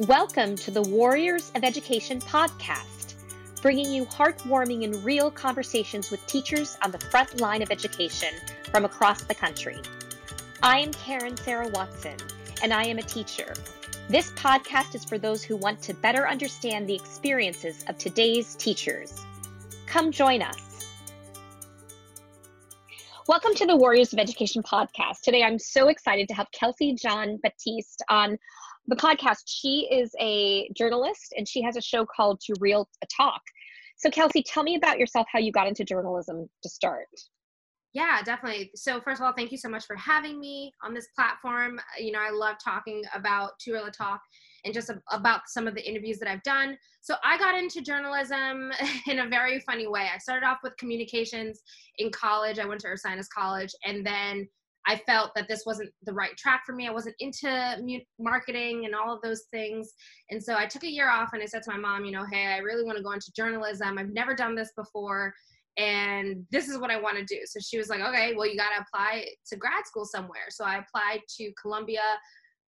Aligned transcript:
Welcome 0.00 0.56
to 0.56 0.72
the 0.72 0.82
Warriors 0.82 1.52
of 1.54 1.62
Education 1.62 2.18
podcast, 2.20 3.14
bringing 3.62 3.92
you 3.92 4.04
heartwarming 4.06 4.82
and 4.82 5.04
real 5.04 5.30
conversations 5.30 6.10
with 6.10 6.26
teachers 6.26 6.76
on 6.82 6.90
the 6.90 6.98
front 6.98 7.40
line 7.40 7.62
of 7.62 7.70
education 7.70 8.34
from 8.72 8.84
across 8.84 9.22
the 9.22 9.36
country. 9.36 9.78
I 10.64 10.80
am 10.80 10.92
Karen 10.94 11.36
Sarah 11.36 11.68
Watson, 11.68 12.16
and 12.60 12.74
I 12.74 12.82
am 12.86 12.98
a 12.98 13.02
teacher. 13.02 13.54
This 14.08 14.32
podcast 14.32 14.96
is 14.96 15.04
for 15.04 15.16
those 15.16 15.44
who 15.44 15.56
want 15.56 15.80
to 15.82 15.94
better 15.94 16.26
understand 16.26 16.88
the 16.88 16.96
experiences 16.96 17.84
of 17.86 17.96
today's 17.96 18.56
teachers. 18.56 19.24
Come 19.86 20.10
join 20.10 20.42
us. 20.42 20.58
Welcome 23.28 23.54
to 23.54 23.64
the 23.64 23.76
Warriors 23.76 24.12
of 24.12 24.18
Education 24.18 24.64
podcast. 24.64 25.20
Today 25.22 25.44
I'm 25.44 25.60
so 25.60 25.86
excited 25.86 26.26
to 26.28 26.34
have 26.34 26.50
Kelsey 26.50 26.94
John 26.94 27.38
Batiste 27.44 28.02
on 28.10 28.38
the 28.86 28.96
podcast. 28.96 29.42
She 29.46 29.88
is 29.90 30.14
a 30.20 30.68
journalist 30.76 31.34
and 31.36 31.48
she 31.48 31.62
has 31.62 31.76
a 31.76 31.80
show 31.80 32.04
called 32.04 32.40
To 32.46 32.54
Real 32.60 32.88
a 33.02 33.06
Talk. 33.16 33.40
So, 33.96 34.10
Kelsey, 34.10 34.42
tell 34.42 34.62
me 34.62 34.74
about 34.74 34.98
yourself, 34.98 35.26
how 35.32 35.38
you 35.38 35.52
got 35.52 35.68
into 35.68 35.84
journalism 35.84 36.48
to 36.62 36.68
start. 36.68 37.06
Yeah, 37.94 38.22
definitely. 38.24 38.72
So, 38.74 39.00
first 39.00 39.20
of 39.20 39.24
all, 39.24 39.32
thank 39.32 39.52
you 39.52 39.58
so 39.58 39.68
much 39.68 39.86
for 39.86 39.94
having 39.94 40.40
me 40.40 40.72
on 40.82 40.94
this 40.94 41.06
platform. 41.14 41.78
You 41.98 42.10
know, 42.10 42.18
I 42.20 42.30
love 42.30 42.56
talking 42.62 43.04
about 43.14 43.52
To 43.60 43.72
Real 43.72 43.86
a 43.86 43.90
Talk 43.90 44.20
and 44.64 44.74
just 44.74 44.90
about 45.12 45.42
some 45.46 45.68
of 45.68 45.76
the 45.76 45.88
interviews 45.88 46.18
that 46.18 46.28
I've 46.28 46.42
done. 46.42 46.76
So, 47.02 47.14
I 47.22 47.38
got 47.38 47.56
into 47.56 47.82
journalism 47.82 48.72
in 49.06 49.20
a 49.20 49.28
very 49.28 49.60
funny 49.60 49.86
way. 49.86 50.08
I 50.12 50.18
started 50.18 50.44
off 50.44 50.58
with 50.64 50.76
communications 50.76 51.62
in 51.98 52.10
college. 52.10 52.58
I 52.58 52.66
went 52.66 52.80
to 52.80 52.88
Ursinus 52.88 53.28
College, 53.32 53.72
and 53.84 54.04
then 54.04 54.48
I 54.86 55.00
felt 55.06 55.30
that 55.34 55.48
this 55.48 55.64
wasn't 55.64 55.90
the 56.04 56.12
right 56.12 56.36
track 56.36 56.62
for 56.66 56.74
me. 56.74 56.86
I 56.86 56.92
wasn't 56.92 57.16
into 57.18 57.76
marketing 58.18 58.84
and 58.84 58.94
all 58.94 59.14
of 59.14 59.22
those 59.22 59.44
things. 59.50 59.92
And 60.30 60.42
so 60.42 60.56
I 60.56 60.66
took 60.66 60.84
a 60.84 60.90
year 60.90 61.08
off 61.08 61.30
and 61.32 61.42
I 61.42 61.46
said 61.46 61.62
to 61.62 61.70
my 61.70 61.78
mom, 61.78 62.04
you 62.04 62.12
know, 62.12 62.24
hey, 62.30 62.46
I 62.46 62.58
really 62.58 62.84
want 62.84 62.98
to 62.98 63.04
go 63.04 63.12
into 63.12 63.32
journalism. 63.34 63.98
I've 63.98 64.12
never 64.12 64.34
done 64.34 64.54
this 64.54 64.72
before 64.76 65.32
and 65.76 66.44
this 66.50 66.68
is 66.68 66.78
what 66.78 66.90
I 66.90 67.00
want 67.00 67.16
to 67.16 67.24
do. 67.24 67.40
So 67.46 67.58
she 67.60 67.78
was 67.78 67.88
like, 67.88 68.00
okay, 68.00 68.34
well, 68.36 68.46
you 68.46 68.56
got 68.56 68.70
to 68.76 68.82
apply 68.82 69.26
to 69.48 69.56
grad 69.56 69.86
school 69.86 70.04
somewhere. 70.04 70.46
So 70.50 70.64
I 70.64 70.76
applied 70.78 71.20
to 71.38 71.52
Columbia, 71.60 72.02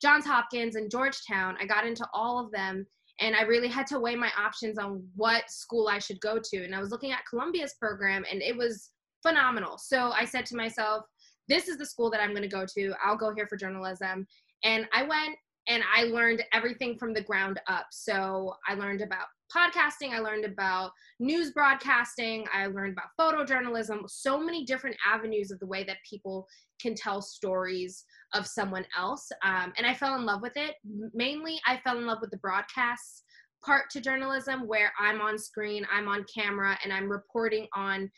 Johns 0.00 0.24
Hopkins, 0.24 0.76
and 0.76 0.90
Georgetown. 0.90 1.56
I 1.60 1.66
got 1.66 1.86
into 1.86 2.06
all 2.14 2.42
of 2.42 2.50
them 2.52 2.86
and 3.20 3.36
I 3.36 3.42
really 3.42 3.68
had 3.68 3.86
to 3.88 4.00
weigh 4.00 4.16
my 4.16 4.30
options 4.38 4.78
on 4.78 5.06
what 5.14 5.50
school 5.50 5.88
I 5.88 5.98
should 5.98 6.20
go 6.20 6.38
to. 6.42 6.64
And 6.64 6.74
I 6.74 6.80
was 6.80 6.90
looking 6.90 7.12
at 7.12 7.26
Columbia's 7.28 7.74
program 7.78 8.24
and 8.30 8.42
it 8.42 8.56
was 8.56 8.90
phenomenal. 9.22 9.78
So 9.78 10.10
I 10.10 10.24
said 10.24 10.46
to 10.46 10.56
myself, 10.56 11.04
this 11.48 11.68
is 11.68 11.76
the 11.76 11.86
school 11.86 12.10
that 12.10 12.20
I'm 12.20 12.30
going 12.30 12.42
to 12.42 12.48
go 12.48 12.66
to. 12.74 12.94
I'll 13.04 13.16
go 13.16 13.34
here 13.34 13.46
for 13.46 13.56
journalism. 13.56 14.26
And 14.62 14.86
I 14.92 15.02
went 15.02 15.36
and 15.68 15.82
I 15.94 16.04
learned 16.04 16.42
everything 16.52 16.98
from 16.98 17.14
the 17.14 17.22
ground 17.22 17.60
up. 17.68 17.86
So 17.90 18.54
I 18.68 18.74
learned 18.74 19.00
about 19.00 19.26
podcasting, 19.54 20.10
I 20.12 20.18
learned 20.18 20.44
about 20.44 20.90
news 21.20 21.52
broadcasting, 21.52 22.44
I 22.52 22.66
learned 22.66 22.96
about 22.98 23.08
photojournalism, 23.18 24.08
so 24.08 24.38
many 24.38 24.64
different 24.64 24.96
avenues 25.06 25.50
of 25.50 25.60
the 25.60 25.66
way 25.66 25.84
that 25.84 25.98
people 26.08 26.46
can 26.80 26.94
tell 26.94 27.22
stories 27.22 28.04
of 28.34 28.46
someone 28.46 28.84
else. 28.98 29.30
Um, 29.42 29.72
and 29.78 29.86
I 29.86 29.94
fell 29.94 30.16
in 30.16 30.26
love 30.26 30.42
with 30.42 30.56
it. 30.56 30.74
Mainly, 31.14 31.60
I 31.66 31.78
fell 31.78 31.98
in 31.98 32.06
love 32.06 32.18
with 32.20 32.30
the 32.30 32.38
broadcasts 32.38 33.22
part 33.64 33.88
to 33.90 34.00
journalism 34.00 34.66
where 34.66 34.92
I'm 34.98 35.20
on 35.20 35.38
screen, 35.38 35.86
I'm 35.90 36.08
on 36.08 36.26
camera, 36.32 36.76
and 36.84 36.92
I'm 36.92 37.08
reporting 37.08 37.66
on 37.74 38.10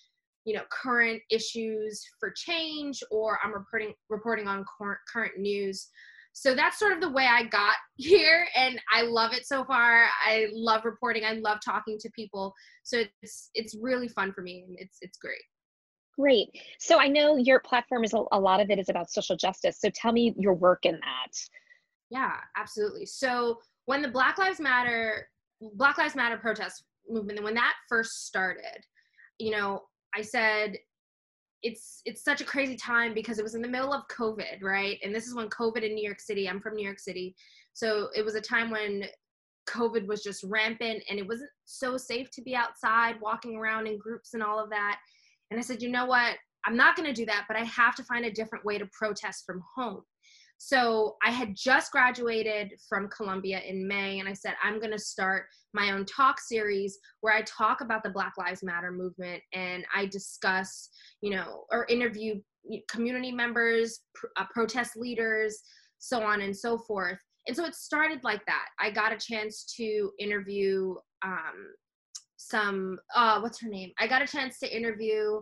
you 0.47 0.55
know 0.55 0.62
current 0.70 1.20
issues 1.30 2.02
for 2.19 2.33
change 2.34 3.02
or 3.11 3.39
i'm 3.44 3.52
reporting 3.52 3.92
reporting 4.08 4.48
on 4.48 4.64
current, 4.78 5.00
current 5.12 5.38
news. 5.38 5.88
So 6.33 6.55
that's 6.55 6.78
sort 6.78 6.92
of 6.92 7.00
the 7.00 7.11
way 7.11 7.27
i 7.27 7.42
got 7.42 7.75
here 7.97 8.47
and 8.56 8.80
i 8.94 9.03
love 9.03 9.34
it 9.34 9.47
so 9.47 9.64
far. 9.64 10.06
I 10.25 10.47
love 10.53 10.84
reporting. 10.84 11.25
I 11.25 11.33
love 11.33 11.58
talking 11.62 11.98
to 11.98 12.11
people. 12.14 12.55
So 12.84 13.03
it's 13.22 13.50
it's 13.55 13.77
really 13.80 14.08
fun 14.08 14.33
for 14.33 14.41
me 14.41 14.64
and 14.66 14.78
it's 14.78 14.98
it's 15.03 15.19
great. 15.19 15.43
Great. 16.19 16.49
So 16.78 16.99
i 16.99 17.09
know 17.09 17.37
your 17.37 17.60
platform 17.60 18.04
is 18.04 18.15
a, 18.15 18.22
a 18.32 18.41
lot 18.41 18.60
of 18.60 18.70
it 18.70 18.78
is 18.78 18.88
about 18.88 19.10
social 19.10 19.37
justice. 19.37 19.78
So 19.81 19.91
tell 19.91 20.12
me 20.12 20.34
your 20.38 20.54
work 20.54 20.87
in 20.87 20.94
that. 20.94 21.32
Yeah 22.09 22.37
absolutely. 22.56 23.06
So 23.06 23.59
when 23.87 24.00
the 24.00 24.09
black 24.09 24.38
lives 24.38 24.60
matter 24.60 25.28
black 25.75 25.99
lives 25.99 26.15
matter 26.15 26.37
protest 26.37 26.84
movement 27.09 27.43
when 27.43 27.54
that 27.54 27.72
first 27.88 28.26
started 28.26 28.84
you 29.38 29.50
know 29.50 29.81
I 30.16 30.22
said 30.22 30.77
it's 31.62 32.00
it's 32.04 32.22
such 32.22 32.41
a 32.41 32.44
crazy 32.44 32.77
time 32.77 33.12
because 33.12 33.38
it 33.38 33.43
was 33.43 33.54
in 33.54 33.62
the 33.62 33.69
middle 33.69 33.93
of 33.93 34.09
COVID, 34.09 34.62
right? 34.62 34.99
And 35.03 35.15
this 35.15 35.27
is 35.27 35.34
when 35.34 35.49
COVID 35.49 35.82
in 35.82 35.94
New 35.94 36.04
York 36.04 36.21
City. 36.21 36.49
I'm 36.49 36.60
from 36.60 36.75
New 36.75 36.84
York 36.84 36.99
City, 36.99 37.34
so 37.72 38.09
it 38.15 38.25
was 38.25 38.34
a 38.34 38.41
time 38.41 38.71
when 38.71 39.05
COVID 39.69 40.06
was 40.06 40.22
just 40.22 40.44
rampant, 40.44 41.03
and 41.10 41.19
it 41.19 41.28
wasn't 41.28 41.50
so 41.65 41.97
safe 41.97 42.31
to 42.32 42.43
be 42.43 42.55
outside, 42.55 43.21
walking 43.21 43.56
around 43.56 43.87
in 43.87 43.99
groups 43.99 44.34
and 44.34 44.43
all 44.43 44.62
of 44.62 44.71
that. 44.71 44.99
And 45.50 45.59
I 45.59 45.62
said, 45.62 45.82
you 45.82 45.91
know 45.91 46.06
what? 46.06 46.37
I'm 46.65 46.76
not 46.76 46.97
going 46.97 47.06
to 47.06 47.15
do 47.15 47.26
that, 47.26 47.44
but 47.49 47.56
I 47.56 47.65
have 47.65 47.94
to 47.97 48.05
find 48.05 48.25
a 48.25 48.31
different 48.31 48.65
way 48.65 48.78
to 48.78 48.88
protest 48.93 49.44
from 49.44 49.62
home. 49.76 50.03
So 50.59 51.17
I 51.22 51.31
had 51.31 51.55
just 51.55 51.93
graduated 51.93 52.72
from 52.89 53.09
Columbia 53.09 53.61
in 53.61 53.87
May, 53.87 54.21
and 54.21 54.28
I 54.28 54.33
said, 54.33 54.55
I'm 54.62 54.78
going 54.78 54.93
to 54.93 54.99
start 54.99 55.47
my 55.75 55.91
own 55.91 56.06
talk 56.06 56.41
series 56.41 56.99
where 57.21 57.34
I 57.34 57.43
talk 57.43 57.83
about 57.83 58.03
the 58.03 58.11
Black 58.11 58.33
Lives 58.39 58.62
Matter 58.62 58.91
movement 58.91 59.43
and 59.53 59.84
I 59.94 60.06
discuss, 60.06 60.89
you 61.21 61.31
know, 61.31 61.65
or 61.71 61.87
interview 61.87 62.41
community 62.89 63.31
members, 63.31 64.00
pr- 64.15 64.27
uh, 64.37 64.47
protest 64.53 64.97
leaders, 64.97 65.61
so 65.99 66.22
on 66.22 66.41
and 66.41 66.56
so 66.56 66.78
forth. 66.78 67.19
And 67.47 67.55
so 67.56 67.65
it 67.65 67.75
started 67.75 68.25
like 68.25 68.44
that. 68.47 68.67
I 68.81 68.91
got 68.91 69.12
a 69.12 69.19
chance 69.19 69.73
to 69.77 70.11
interview 70.19 70.94
um, 71.23 71.75
some, 72.37 72.99
uh, 73.15 73.41
what's 73.41 73.61
her 73.61 73.69
name? 73.69 73.93
I 74.00 74.06
got 74.06 74.23
a 74.23 74.27
chance 74.27 74.59
to 74.61 74.77
interview, 74.77 75.41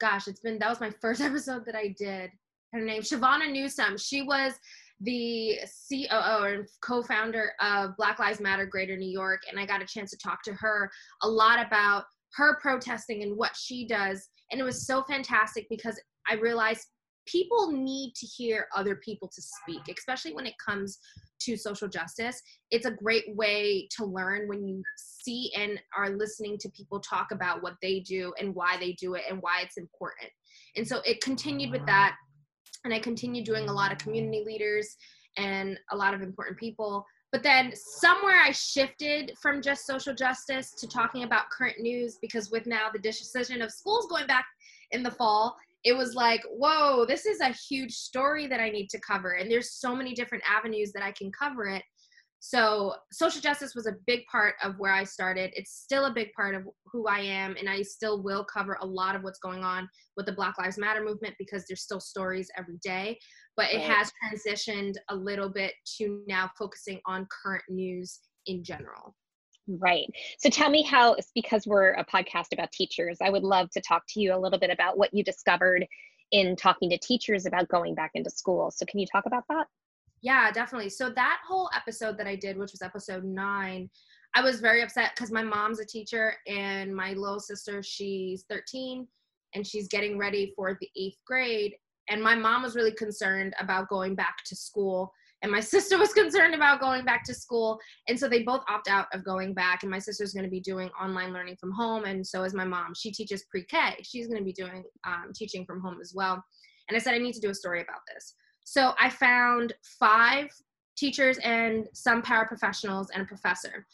gosh, 0.00 0.28
it's 0.28 0.40
been, 0.40 0.58
that 0.58 0.68
was 0.68 0.80
my 0.80 0.90
first 1.00 1.20
episode 1.20 1.64
that 1.66 1.76
I 1.76 1.94
did 1.96 2.30
her 2.72 2.80
name 2.80 3.02
Chivona 3.02 3.50
Newsome. 3.50 3.96
She 3.96 4.22
was 4.22 4.54
the 5.00 5.58
COO 5.88 6.44
and 6.44 6.68
co-founder 6.82 7.52
of 7.60 7.96
Black 7.96 8.18
Lives 8.18 8.40
Matter 8.40 8.66
Greater 8.66 8.96
New 8.96 9.10
York, 9.10 9.42
and 9.50 9.58
I 9.58 9.66
got 9.66 9.82
a 9.82 9.86
chance 9.86 10.10
to 10.10 10.18
talk 10.18 10.42
to 10.44 10.52
her 10.54 10.90
a 11.22 11.28
lot 11.28 11.64
about 11.64 12.04
her 12.34 12.58
protesting 12.60 13.22
and 13.22 13.36
what 13.36 13.56
she 13.56 13.86
does. 13.86 14.28
And 14.50 14.60
it 14.60 14.64
was 14.64 14.86
so 14.86 15.02
fantastic 15.04 15.66
because 15.70 16.00
I 16.28 16.34
realized 16.34 16.86
people 17.26 17.72
need 17.72 18.14
to 18.16 18.26
hear 18.26 18.66
other 18.74 18.96
people 18.96 19.28
to 19.28 19.42
speak, 19.42 19.82
especially 19.96 20.32
when 20.32 20.46
it 20.46 20.54
comes 20.64 20.98
to 21.40 21.56
social 21.56 21.88
justice. 21.88 22.40
It's 22.70 22.86
a 22.86 22.90
great 22.90 23.24
way 23.36 23.86
to 23.96 24.04
learn 24.04 24.48
when 24.48 24.66
you 24.66 24.82
see 24.96 25.52
and 25.56 25.78
are 25.96 26.10
listening 26.10 26.58
to 26.58 26.70
people 26.70 27.00
talk 27.00 27.28
about 27.30 27.62
what 27.62 27.74
they 27.82 28.00
do 28.00 28.32
and 28.38 28.54
why 28.54 28.76
they 28.78 28.92
do 28.94 29.14
it 29.14 29.24
and 29.30 29.38
why 29.40 29.60
it's 29.62 29.76
important. 29.76 30.30
And 30.76 30.86
so 30.86 31.00
it 31.04 31.22
continued 31.22 31.70
with 31.70 31.84
that 31.86 32.16
and 32.88 32.94
I 32.94 33.00
continued 33.00 33.44
doing 33.44 33.68
a 33.68 33.72
lot 33.72 33.92
of 33.92 33.98
community 33.98 34.42
leaders 34.46 34.96
and 35.36 35.78
a 35.92 35.96
lot 35.96 36.14
of 36.14 36.22
important 36.22 36.56
people. 36.56 37.04
But 37.32 37.42
then 37.42 37.72
somewhere 37.74 38.40
I 38.40 38.50
shifted 38.50 39.32
from 39.42 39.60
just 39.60 39.86
social 39.86 40.14
justice 40.14 40.72
to 40.78 40.88
talking 40.88 41.24
about 41.24 41.50
current 41.50 41.80
news 41.80 42.16
because 42.22 42.50
with 42.50 42.66
now 42.66 42.86
the 42.90 42.98
decision 42.98 43.60
of 43.60 43.70
schools 43.70 44.06
going 44.06 44.26
back 44.26 44.46
in 44.92 45.02
the 45.02 45.10
fall, 45.10 45.54
it 45.84 45.92
was 45.92 46.14
like, 46.14 46.40
whoa, 46.50 47.04
this 47.04 47.26
is 47.26 47.40
a 47.40 47.50
huge 47.50 47.92
story 47.92 48.46
that 48.46 48.58
I 48.58 48.70
need 48.70 48.88
to 48.88 49.00
cover. 49.00 49.32
And 49.32 49.50
there's 49.50 49.72
so 49.72 49.94
many 49.94 50.14
different 50.14 50.44
avenues 50.48 50.90
that 50.92 51.02
I 51.02 51.12
can 51.12 51.30
cover 51.30 51.66
it. 51.66 51.82
So, 52.40 52.94
social 53.12 53.40
justice 53.40 53.74
was 53.74 53.86
a 53.86 53.96
big 54.06 54.20
part 54.30 54.54
of 54.62 54.78
where 54.78 54.92
I 54.92 55.04
started. 55.04 55.50
It's 55.54 55.72
still 55.72 56.04
a 56.04 56.12
big 56.12 56.32
part 56.34 56.54
of 56.54 56.62
who 56.92 57.06
I 57.08 57.18
am, 57.18 57.56
and 57.58 57.68
I 57.68 57.82
still 57.82 58.22
will 58.22 58.44
cover 58.44 58.78
a 58.80 58.86
lot 58.86 59.16
of 59.16 59.22
what's 59.22 59.40
going 59.40 59.64
on 59.64 59.88
with 60.16 60.26
the 60.26 60.32
Black 60.32 60.56
Lives 60.58 60.78
Matter 60.78 61.02
movement 61.02 61.34
because 61.38 61.64
there's 61.66 61.82
still 61.82 62.00
stories 62.00 62.48
every 62.56 62.78
day. 62.82 63.18
But 63.56 63.72
it 63.72 63.80
has 63.80 64.12
transitioned 64.22 64.94
a 65.08 65.16
little 65.16 65.48
bit 65.48 65.74
to 65.98 66.22
now 66.28 66.48
focusing 66.56 67.00
on 67.06 67.26
current 67.42 67.64
news 67.68 68.20
in 68.46 68.62
general. 68.62 69.16
Right. 69.68 70.08
So 70.38 70.48
tell 70.48 70.70
me 70.70 70.82
how, 70.82 71.16
because 71.34 71.66
we're 71.66 71.92
a 71.92 72.04
podcast 72.04 72.52
about 72.52 72.72
teachers, 72.72 73.18
I 73.20 73.30
would 73.30 73.42
love 73.42 73.68
to 73.70 73.80
talk 73.80 74.04
to 74.10 74.20
you 74.20 74.34
a 74.34 74.38
little 74.38 74.58
bit 74.58 74.70
about 74.70 74.96
what 74.96 75.12
you 75.12 75.22
discovered 75.22 75.84
in 76.32 76.56
talking 76.56 76.88
to 76.90 76.98
teachers 76.98 77.46
about 77.46 77.68
going 77.68 77.94
back 77.94 78.12
into 78.14 78.30
school. 78.30 78.70
So 78.70 78.86
can 78.86 79.00
you 79.00 79.06
talk 79.10 79.26
about 79.26 79.44
that? 79.48 79.66
Yeah, 80.22 80.50
definitely. 80.50 80.90
So 80.90 81.10
that 81.10 81.40
whole 81.46 81.70
episode 81.76 82.18
that 82.18 82.26
I 82.26 82.36
did, 82.36 82.56
which 82.56 82.72
was 82.72 82.82
episode 82.82 83.24
nine, 83.24 83.88
I 84.34 84.42
was 84.42 84.60
very 84.60 84.82
upset 84.82 85.12
because 85.14 85.30
my 85.30 85.42
mom's 85.42 85.80
a 85.80 85.86
teacher 85.86 86.34
and 86.46 86.94
my 86.94 87.12
little 87.14 87.40
sister, 87.40 87.82
she's 87.82 88.44
13 88.50 89.06
and 89.54 89.66
she's 89.66 89.88
getting 89.88 90.18
ready 90.18 90.52
for 90.54 90.76
the 90.80 90.88
eighth 90.96 91.18
grade. 91.26 91.74
And 92.10 92.22
my 92.22 92.34
mom 92.34 92.62
was 92.62 92.74
really 92.74 92.92
concerned 92.92 93.54
about 93.60 93.88
going 93.88 94.14
back 94.14 94.36
to 94.46 94.56
school. 94.56 95.12
And 95.42 95.52
my 95.52 95.60
sister 95.74 95.98
was 95.98 96.12
concerned 96.12 96.54
about 96.54 96.80
going 96.80 97.04
back 97.04 97.24
to 97.24 97.34
school. 97.34 97.78
And 98.08 98.18
so 98.18 98.28
they 98.28 98.42
both 98.42 98.62
opt 98.68 98.88
out 98.88 99.06
of 99.12 99.24
going 99.24 99.54
back. 99.54 99.82
And 99.82 99.90
my 99.90 99.98
sister's 99.98 100.32
going 100.32 100.44
to 100.44 100.50
be 100.50 100.60
doing 100.60 100.90
online 101.00 101.32
learning 101.32 101.56
from 101.60 101.72
home. 101.72 102.04
And 102.04 102.26
so 102.26 102.44
is 102.44 102.54
my 102.54 102.64
mom. 102.64 102.92
She 102.96 103.12
teaches 103.12 103.44
pre 103.50 103.64
K. 103.64 103.96
She's 104.02 104.26
going 104.26 104.38
to 104.38 104.44
be 104.44 104.52
doing 104.52 104.84
um, 105.06 105.32
teaching 105.34 105.64
from 105.64 105.80
home 105.80 105.98
as 106.00 106.12
well. 106.14 106.42
And 106.88 106.96
I 106.96 107.00
said, 107.00 107.14
I 107.14 107.18
need 107.18 107.34
to 107.34 107.40
do 107.40 107.50
a 107.50 107.54
story 107.54 107.82
about 107.82 108.00
this. 108.12 108.34
So 108.70 108.92
I 109.00 109.08
found 109.08 109.72
five 109.98 110.50
teachers 110.94 111.38
and 111.38 111.86
some 111.94 112.20
paraprofessionals 112.20 113.06
and 113.14 113.22
a 113.22 113.26
professor 113.26 113.86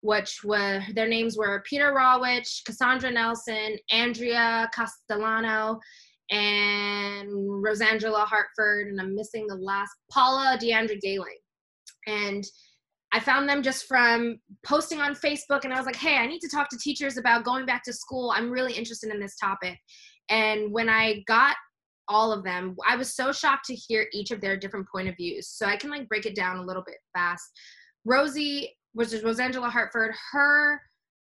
which 0.00 0.42
were 0.44 0.82
their 0.94 1.08
names 1.08 1.36
were 1.36 1.62
Peter 1.68 1.92
Rawich, 1.92 2.64
Cassandra 2.64 3.10
Nelson, 3.10 3.76
Andrea 3.90 4.68
Castellano, 4.74 5.78
and 6.30 7.28
Rosangela 7.28 8.24
Hartford, 8.24 8.88
and 8.88 9.00
I'm 9.00 9.14
missing 9.14 9.46
the 9.46 9.56
last 9.56 9.92
Paula 10.10 10.58
Deandra 10.60 11.00
Galing. 11.00 11.38
And 12.06 12.44
I 13.12 13.20
found 13.20 13.48
them 13.48 13.62
just 13.62 13.86
from 13.86 14.38
posting 14.64 15.00
on 15.00 15.14
Facebook, 15.14 15.64
and 15.64 15.72
I 15.72 15.78
was 15.78 15.86
like, 15.86 15.96
hey, 15.96 16.16
I 16.16 16.26
need 16.26 16.40
to 16.40 16.48
talk 16.48 16.68
to 16.70 16.78
teachers 16.78 17.16
about 17.16 17.44
going 17.44 17.66
back 17.66 17.82
to 17.84 17.92
school. 17.92 18.32
I'm 18.36 18.50
really 18.50 18.74
interested 18.74 19.12
in 19.12 19.20
this 19.20 19.36
topic. 19.36 19.78
And 20.30 20.70
when 20.72 20.88
I 20.88 21.24
got 21.26 21.56
all 22.08 22.32
of 22.32 22.44
them, 22.44 22.76
I 22.88 22.96
was 22.96 23.14
so 23.14 23.32
shocked 23.32 23.66
to 23.66 23.74
hear 23.74 24.06
each 24.12 24.30
of 24.30 24.40
their 24.40 24.56
different 24.56 24.86
point 24.88 25.08
of 25.08 25.16
views. 25.16 25.48
So 25.48 25.66
I 25.66 25.76
can 25.76 25.90
like 25.90 26.08
break 26.08 26.26
it 26.26 26.34
down 26.34 26.58
a 26.58 26.64
little 26.64 26.82
bit 26.86 26.96
fast. 27.14 27.44
Rosie 28.04 28.74
which 28.98 29.12
is 29.12 29.22
Rosangela 29.22 29.70
Hartford, 29.70 30.12
her 30.32 30.80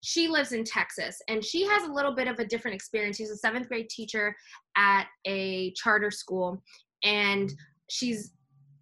she 0.03 0.27
lives 0.27 0.51
in 0.51 0.63
Texas 0.63 1.21
and 1.29 1.45
she 1.45 1.63
has 1.65 1.83
a 1.87 1.91
little 1.91 2.15
bit 2.15 2.27
of 2.27 2.39
a 2.39 2.45
different 2.45 2.75
experience. 2.75 3.17
She's 3.17 3.29
a 3.29 3.37
seventh 3.37 3.67
grade 3.67 3.87
teacher 3.87 4.35
at 4.75 5.05
a 5.25 5.71
charter 5.73 6.09
school 6.09 6.61
and 7.03 7.51
she's 7.89 8.33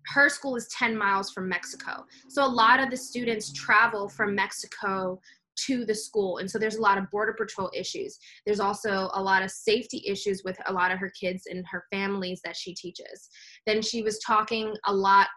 her 0.07 0.27
school 0.27 0.55
is 0.55 0.67
10 0.69 0.97
miles 0.97 1.29
from 1.29 1.47
Mexico. 1.47 2.03
So 2.29 2.43
a 2.43 2.47
lot 2.47 2.79
of 2.79 2.89
the 2.89 2.97
students 2.97 3.53
travel 3.53 4.09
from 4.09 4.33
Mexico 4.33 5.19
to 5.65 5.85
the 5.85 5.95
school. 5.95 6.37
And 6.37 6.49
so 6.49 6.57
there's 6.57 6.75
a 6.75 6.81
lot 6.81 6.97
of 6.97 7.09
border 7.11 7.33
patrol 7.33 7.71
issues. 7.73 8.19
There's 8.45 8.59
also 8.59 9.09
a 9.13 9.21
lot 9.21 9.43
of 9.43 9.51
safety 9.51 10.03
issues 10.07 10.43
with 10.43 10.57
a 10.67 10.73
lot 10.73 10.91
of 10.91 10.99
her 10.99 11.11
kids 11.19 11.43
and 11.49 11.65
her 11.67 11.85
families 11.91 12.41
that 12.43 12.55
she 12.55 12.73
teaches. 12.73 13.29
Then 13.65 13.81
she 13.81 14.01
was 14.01 14.19
talking 14.19 14.75
a 14.87 14.93
lot 14.93 15.27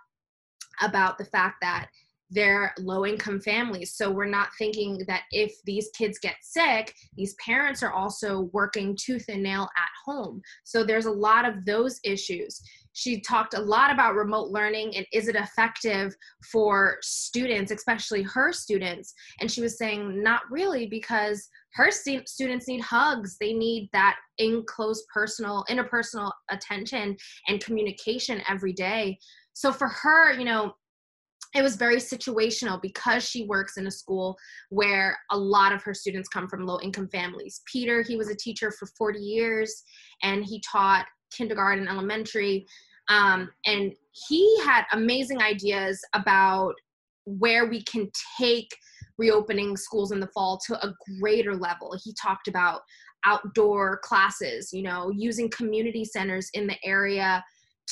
about 0.81 1.19
the 1.19 1.25
fact 1.25 1.57
that 1.63 1.89
they're 2.33 2.73
low 2.79 3.05
income 3.05 3.41
families. 3.41 3.93
So 3.95 4.11
we're 4.11 4.25
not 4.25 4.49
thinking 4.59 5.05
that 5.07 5.25
if 5.33 5.55
these 5.65 5.91
kids 5.97 6.19
get 6.19 6.37
sick, 6.41 6.95
these 7.15 7.35
parents 7.35 7.83
are 7.83 7.93
also 7.93 8.49
working 8.53 8.97
tooth 8.97 9.27
and 9.29 9.43
nail 9.43 9.69
at 9.77 9.91
home. 10.05 10.41
So 10.65 10.83
there's 10.83 11.05
a 11.05 11.11
lot 11.11 11.47
of 11.47 11.67
those 11.67 12.01
issues. 12.05 12.63
She 12.93 13.21
talked 13.21 13.55
a 13.55 13.61
lot 13.61 13.91
about 13.91 14.15
remote 14.15 14.51
learning 14.51 14.97
and 14.97 15.07
is 15.13 15.29
it 15.29 15.37
effective 15.37 16.15
for 16.51 16.99
students, 17.03 17.73
especially 17.73 18.23
her 18.23 18.53
students. 18.53 19.15
And 19.41 19.51
she 19.51 19.61
was 19.61 19.79
saying, 19.79 20.23
not 20.23 20.43
really, 20.51 20.87
because 20.87 21.49
her 21.75 21.91
st- 21.91 22.29
students 22.29 22.69
need 22.69 22.81
hugs. 22.81 23.37
They 23.39 23.55
need 23.55 23.89
that 23.93 24.17
in 24.39 24.65
close 24.67 25.05
personal, 25.13 25.65
interpersonal 25.71 26.33
attention 26.51 27.17
and 27.49 27.65
communication 27.65 28.43
every 28.49 28.73
day. 28.73 29.19
So 29.55 29.73
for 29.73 29.89
her, 29.89 30.33
you 30.33 30.45
know, 30.45 30.75
it 31.55 31.63
was 31.63 31.77
very 31.77 31.97
situational 31.97 32.81
because 32.81 33.29
she 33.29 33.45
works 33.45 33.77
in 33.77 33.87
a 33.87 33.91
school 33.91 34.37
where 34.71 35.19
a 35.31 35.37
lot 35.37 35.73
of 35.73 35.83
her 35.83 35.93
students 35.93 36.29
come 36.29 36.49
from 36.49 36.65
low 36.65 36.79
income 36.83 37.09
families. 37.09 37.61
Peter, 37.71 38.03
he 38.03 38.17
was 38.17 38.31
a 38.31 38.37
teacher 38.37 38.71
for 38.71 38.87
40 38.97 39.19
years 39.19 39.83
and 40.23 40.45
he 40.45 40.63
taught 40.71 41.05
kindergarten, 41.37 41.89
elementary. 41.89 42.67
Um, 43.09 43.51
and 43.67 43.93
he 44.29 44.61
had 44.65 44.85
amazing 44.93 45.41
ideas 45.43 46.01
about 46.15 46.75
where 47.25 47.67
we 47.67 47.83
can 47.85 48.11
take 48.39 48.69
reopening 49.19 49.77
schools 49.77 50.13
in 50.13 50.21
the 50.21 50.29
fall 50.29 50.59
to 50.67 50.87
a 50.87 50.95
greater 51.21 51.55
level. 51.55 51.97
He 52.03 52.15
talked 52.21 52.49
about 52.49 52.81
outdoor 53.25 53.99
classes, 53.99 54.73
you 54.73 54.83
know, 54.83 55.11
using 55.15 55.49
community 55.51 56.05
centers 56.05 56.49
in 56.55 56.67
the 56.67 56.77
area 56.85 57.45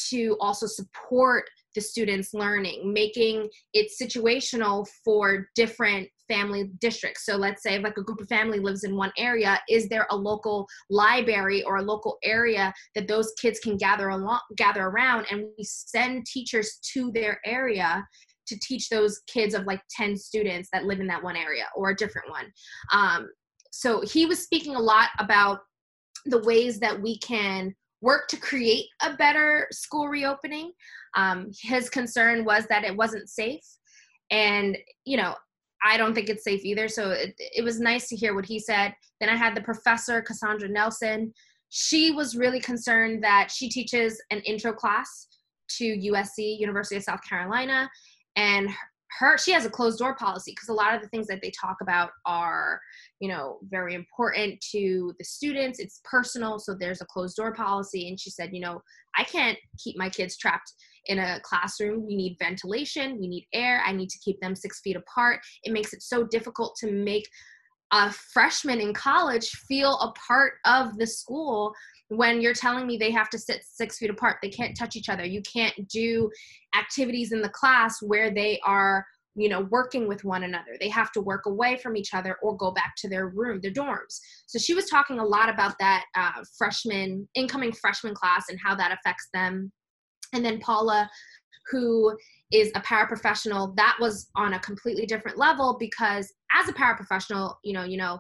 to 0.09 0.37
also 0.41 0.67
support 0.67 1.45
the 1.75 1.81
students 1.81 2.35
learning 2.35 2.93
making 2.93 3.49
it 3.73 3.91
situational 4.01 4.87
for 5.05 5.49
different 5.55 6.09
family 6.29 6.71
districts. 6.81 7.27
So 7.27 7.37
let's 7.37 7.63
say 7.63 7.81
like 7.81 7.97
a 7.97 8.03
group 8.03 8.21
of 8.21 8.29
family 8.29 8.61
lives 8.61 8.85
in 8.85 8.95
one 8.97 9.13
area 9.19 9.61
is 9.69 9.89
there 9.89 10.07
a 10.11 10.17
local 10.17 10.67
library 10.89 11.65
or 11.65 11.77
a 11.77 11.83
local 11.83 12.19
area 12.23 12.73
that 12.95 13.09
those 13.09 13.33
kids 13.41 13.59
can 13.59 13.77
gather 13.77 14.11
along 14.11 14.41
gather 14.57 14.87
around 14.87 15.27
and 15.31 15.47
we 15.59 15.65
send 15.65 16.27
teachers 16.27 16.79
to 16.93 17.11
their 17.13 17.41
area 17.45 18.07
to 18.47 18.59
teach 18.61 18.89
those 18.89 19.21
kids 19.27 19.55
of 19.55 19.65
like 19.65 19.81
10 19.97 20.17
students 20.17 20.69
that 20.73 20.85
live 20.85 21.01
in 21.01 21.07
that 21.07 21.23
one 21.23 21.37
area 21.37 21.65
or 21.75 21.91
a 21.91 21.97
different 21.97 22.31
one? 22.31 22.47
Um, 22.93 23.29
so 23.73 24.03
he 24.03 24.27
was 24.27 24.43
speaking 24.43 24.77
a 24.77 24.81
lot 24.81 25.09
about 25.19 25.61
the 26.27 26.43
ways 26.43 26.79
that 26.81 27.01
we 27.01 27.19
can 27.19 27.75
work 28.01 28.29
to 28.29 28.37
create 28.37 28.87
a 29.03 29.15
better 29.15 29.67
school 29.73 30.09
reopening. 30.09 30.73
Um, 31.17 31.51
his 31.61 31.91
concern 31.91 32.45
was 32.45 32.67
that 32.67 32.85
it 32.85 32.97
wasn't 32.97 33.29
safe. 33.29 33.65
And, 34.31 34.79
you 35.05 35.17
know, 35.17 35.35
I 35.85 35.97
don't 35.97 36.15
think 36.15 36.29
it's 36.29 36.45
safe 36.45 36.65
either. 36.65 36.89
So 36.89 37.11
it, 37.11 37.35
it 37.39 37.65
was 37.65 37.81
nice 37.81 38.09
to 38.09 38.17
hear 38.17 38.35
what 38.35 38.45
he 38.45 38.59
said. 38.59 38.95
Then 39.19 39.29
I 39.29 39.37
had 39.37 39.55
the 39.55 39.63
professor, 39.63 40.21
Cassandra 40.23 40.69
Nelson. 40.69 41.33
She 41.71 42.11
was 42.11 42.37
really 42.37 42.61
concerned 42.61 43.23
that 43.25 43.51
she 43.51 43.69
teaches 43.69 44.21
an 44.31 44.41
intro 44.41 44.73
class 44.73 45.29
to 45.79 45.85
USC, 45.85 46.59
University 46.59 46.97
of 46.97 47.03
South 47.03 47.21
Carolina, 47.27 47.89
and 48.37 48.69
her 49.19 49.37
she 49.39 49.53
has 49.53 49.65
a 49.65 49.71
closed 49.71 49.99
door 49.99 50.15
policy 50.15 50.53
because 50.53 50.69
a 50.69 50.73
lot 50.73 50.95
of 50.95 51.03
the 51.03 51.09
things 51.09 51.27
that 51.27 51.41
they 51.43 51.51
talk 51.61 51.77
about 51.83 52.11
are 52.27 52.81
you 53.21 53.29
know 53.29 53.59
very 53.69 53.95
important 53.95 54.61
to 54.61 55.13
the 55.19 55.25
students 55.25 55.79
it's 55.79 56.01
personal 56.05 56.59
so 56.59 56.75
there's 56.79 57.01
a 57.01 57.07
closed 57.07 57.37
door 57.37 57.53
policy 57.53 58.09
and 58.09 58.21
she 58.21 58.31
said 58.31 58.51
you 58.53 58.61
know 58.61 58.81
i 59.17 59.25
can't 59.25 59.59
keep 59.79 59.97
my 59.97 60.09
kids 60.09 60.37
trapped 60.37 60.73
in 61.07 61.19
a 61.19 61.41
classroom. 61.41 62.07
We 62.07 62.15
need 62.15 62.37
ventilation 62.39 63.19
we 63.19 63.27
need 63.27 63.47
air 63.53 63.83
i 63.87 63.93
need 63.93 64.11
to 64.11 64.19
keep 64.19 64.41
them 64.41 64.55
six 64.55 64.81
feet 64.81 64.97
apart. 64.97 65.41
It 65.65 65.73
makes 65.73 65.93
it 65.93 66.03
so 66.03 66.25
difficult 66.25 66.77
to 66.81 66.91
make 66.91 67.29
a 67.93 68.13
freshman 68.13 68.81
in 68.81 68.95
college 68.95 69.51
feel 69.69 69.99
a 69.99 70.13
part 70.13 70.55
of 70.65 70.97
the 70.99 71.07
school 71.07 71.73
when 72.11 72.41
you're 72.41 72.55
telling 72.55 72.89
me 72.89 72.97
they 72.97 73.13
have 73.13 73.31
to 73.31 73.39
sit 73.39 73.63
six 73.65 73.99
feet 73.99 74.11
apart 74.11 74.39
they 74.43 74.49
can't 74.49 74.77
touch 74.77 74.97
each 74.97 75.09
other. 75.09 75.25
You 75.25 75.43
can't 75.43 75.89
do 75.89 76.31
activities 76.77 77.33
in 77.33 77.41
the 77.41 77.49
class 77.49 78.03
where 78.03 78.31
they 78.31 78.61
are 78.65 79.07
you 79.37 79.49
know 79.49 79.61
working 79.71 80.09
with 80.09 80.25
one 80.25 80.43
another. 80.43 80.77
They 80.81 80.89
have 80.89 81.13
to 81.13 81.21
work 81.21 81.47
away 81.47 81.77
from 81.77 81.97
each 81.97 82.13
other 82.13 82.37
or 82.43 82.57
go 82.57 82.73
back 82.73 82.95
to 82.99 83.09
their 83.09 83.29
room 83.29 83.61
their 83.63 83.73
dorms. 83.73 84.19
So 84.47 84.59
she 84.59 84.75
was 84.75 84.87
talking 84.87 85.21
a 85.21 85.25
lot 85.25 85.49
about 85.49 85.77
that 85.79 86.05
uh, 86.17 86.43
freshman 86.59 87.29
incoming 87.35 87.73
freshman 87.73 88.15
class 88.15 88.47
and 88.49 88.59
how 88.63 88.75
that 88.75 88.93
affects 88.93 89.29
them. 89.33 89.71
And 90.33 90.45
then 90.45 90.59
paula 90.59 91.09
who 91.71 92.17
is 92.51 92.73
a 92.75 92.81
paraprofessional 92.81 93.77
that 93.77 93.97
was 94.01 94.29
on 94.35 94.55
a 94.55 94.59
completely 94.59 95.07
different 95.07 95.39
level 95.39 95.77
because 95.79 96.33
as 96.53 96.69
a 96.69 96.73
paraprofessional 96.73 97.55
you 97.63 97.73
know 97.73 97.85
you 97.85 97.97
know 97.97 98.19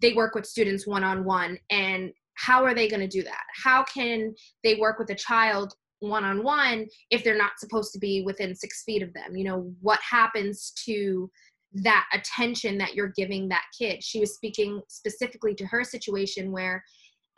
they 0.00 0.12
work 0.12 0.34
with 0.34 0.46
students 0.46 0.86
one 0.86 1.02
on 1.02 1.24
one 1.24 1.58
and 1.70 2.12
how 2.34 2.64
are 2.64 2.74
they 2.74 2.88
going 2.88 3.00
to 3.00 3.08
do 3.08 3.22
that? 3.22 3.42
How 3.62 3.84
can 3.84 4.34
they 4.64 4.76
work 4.76 4.98
with 4.98 5.10
a 5.10 5.14
child 5.14 5.74
one 6.00 6.24
on 6.24 6.42
one 6.42 6.86
if 7.10 7.22
they're 7.22 7.36
not 7.36 7.58
supposed 7.58 7.92
to 7.92 7.98
be 7.98 8.22
within 8.22 8.54
six 8.54 8.82
feet 8.84 9.02
of 9.02 9.12
them? 9.12 9.36
You 9.36 9.44
know 9.44 9.72
what 9.80 10.00
happens 10.08 10.72
to 10.86 11.30
that 11.74 12.06
attention 12.12 12.76
that 12.78 12.94
you're 12.94 13.12
giving 13.16 13.48
that 13.48 13.64
kid? 13.78 14.02
She 14.02 14.20
was 14.20 14.34
speaking 14.34 14.80
specifically 14.88 15.54
to 15.54 15.66
her 15.66 15.84
situation 15.84 16.52
where 16.52 16.82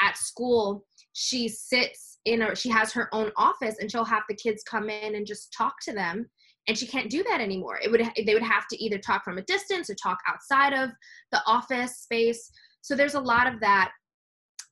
at 0.00 0.16
school 0.16 0.84
she 1.12 1.48
sits 1.48 2.18
in 2.24 2.42
or 2.42 2.56
she 2.56 2.68
has 2.68 2.92
her 2.92 3.08
own 3.12 3.30
office 3.36 3.76
and 3.78 3.90
she'll 3.90 4.04
have 4.04 4.24
the 4.28 4.34
kids 4.34 4.62
come 4.64 4.90
in 4.90 5.14
and 5.14 5.26
just 5.26 5.52
talk 5.56 5.74
to 5.82 5.92
them 5.92 6.28
and 6.66 6.76
she 6.76 6.86
can't 6.86 7.10
do 7.10 7.22
that 7.24 7.40
anymore. 7.40 7.78
It 7.82 7.90
would 7.90 8.02
they 8.26 8.34
would 8.34 8.42
have 8.42 8.66
to 8.68 8.82
either 8.82 8.98
talk 8.98 9.24
from 9.24 9.38
a 9.38 9.42
distance 9.42 9.90
or 9.90 9.94
talk 9.94 10.18
outside 10.26 10.72
of 10.72 10.90
the 11.30 11.40
office 11.46 11.98
space. 11.98 12.50
So 12.80 12.96
there's 12.96 13.14
a 13.14 13.20
lot 13.20 13.52
of 13.52 13.60
that 13.60 13.92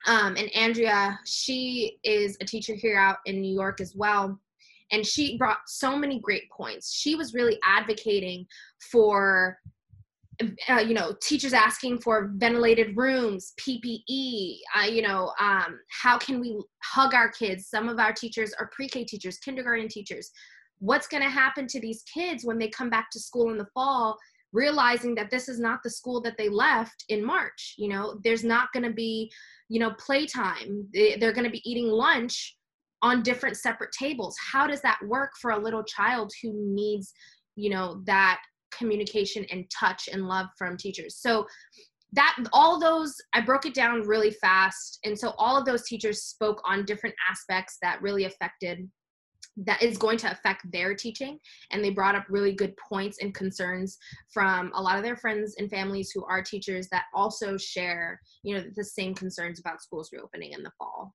um, 0.06 0.37
and 0.37 0.50
andrea 0.54 1.18
she 1.25 1.99
is 2.04 2.37
a 2.40 2.44
teacher 2.44 2.75
here 2.75 2.99
out 2.99 3.18
in 3.26 3.40
new 3.40 3.52
york 3.52 3.80
as 3.80 3.94
well. 3.94 4.38
And 4.92 5.06
she 5.06 5.38
brought 5.38 5.61
so 5.66 5.97
many 5.97 6.21
great 6.21 6.50
points. 6.50 6.92
She 6.94 7.14
was 7.16 7.32
really 7.32 7.59
advocating 7.64 8.47
for 8.90 9.56
uh, 10.68 10.80
you 10.80 10.94
know 10.94 11.14
teachers 11.23 11.52
asking 11.52 11.99
for 11.99 12.32
ventilated 12.37 12.97
rooms 12.97 13.52
ppe 13.61 14.56
uh, 14.76 14.87
you 14.87 15.02
know 15.02 15.30
um, 15.38 15.78
how 15.88 16.18
can 16.18 16.40
we 16.40 16.61
hug 16.82 17.14
our 17.14 17.30
kids? 17.30 17.68
Some 17.68 17.88
of 17.88 17.99
our 17.99 18.12
teachers 18.12 18.52
are 18.59 18.71
pre-k 18.75 19.04
teachers 19.04 19.38
kindergarten 19.38 19.88
teachers. 19.88 20.30
What's 20.78 21.06
going 21.06 21.23
to 21.23 21.28
happen 21.28 21.66
to 21.68 21.80
these 21.80 22.02
kids 22.12 22.44
when 22.44 22.59
they 22.59 22.68
come 22.68 22.90
back 22.90 23.09
to 23.12 23.21
school 23.21 23.50
in 23.50 23.59
the 23.59 23.68
fall 23.73 24.18
realizing 24.52 25.14
that 25.14 25.30
this 25.30 25.49
is 25.49 25.59
not 25.59 25.80
the 25.82 25.90
school 25.90 26.21
that 26.21 26.37
they 26.37 26.49
left 26.49 27.04
in 27.09 27.25
march 27.25 27.75
you 27.78 27.88
know 27.88 28.18
there's 28.23 28.44
not 28.44 28.73
going 28.73 28.82
to 28.82 28.92
be 28.92 29.30
you 29.73 29.78
know 29.78 29.94
playtime. 29.99 30.87
They're 30.92 31.32
going 31.32 31.47
to 31.47 31.50
be 31.50 31.68
eating 31.68 31.88
lunch 31.88 32.56
on 33.00 33.23
different 33.23 33.56
separate 33.56 33.90
tables. 33.99 34.37
How 34.52 34.66
does 34.66 34.82
that 34.82 35.00
work 35.06 35.30
for 35.40 35.52
a 35.52 35.59
little 35.59 35.82
child 35.82 36.30
who 36.42 36.52
needs 36.54 37.14
you 37.56 37.71
know 37.71 38.02
that 38.04 38.38
communication 38.76 39.47
and 39.50 39.64
touch 39.71 40.11
and 40.12 40.28
love 40.28 40.47
from 40.59 40.76
teachers? 40.76 41.16
So 41.16 41.47
that 42.14 42.37
all 42.52 42.78
those 42.78 43.16
i 43.32 43.40
broke 43.40 43.64
it 43.64 43.73
down 43.73 44.02
really 44.02 44.32
fast 44.32 44.99
and 45.02 45.18
so 45.18 45.30
all 45.38 45.56
of 45.56 45.64
those 45.64 45.88
teachers 45.88 46.25
spoke 46.25 46.61
on 46.62 46.85
different 46.85 47.14
aspects 47.30 47.78
that 47.80 48.02
really 48.02 48.26
affected 48.26 48.87
that 49.56 49.82
is 49.82 49.99
going 49.99 50.18
to 50.18 50.30
affect 50.30 50.71
their 50.71 50.94
teaching. 50.94 51.38
And 51.71 51.85
they 51.85 51.90
brought 51.90 52.14
up 52.14 52.25
really 52.28 52.52
good 52.52 52.75
points 52.76 53.18
and 53.21 53.35
concerns 53.35 53.99
from 54.32 54.73
a 54.75 54.80
lot 54.80 54.97
of 54.97 55.02
their 55.02 55.16
friends 55.16 55.54
and 55.59 55.71
families 55.71 56.11
who 56.11 56.25
are 56.25 56.42
teachers 56.42 56.88
that 56.88 57.04
also 57.14 57.56
share 57.56 58.21
you 58.42 58.56
know 58.56 58.64
the 58.75 58.85
same 58.85 59.14
concerns 59.14 59.61
about 59.61 59.82
schools 59.82 60.11
reopening 60.12 60.52
in 60.52 60.62
the 60.62 60.73
fall. 60.78 61.14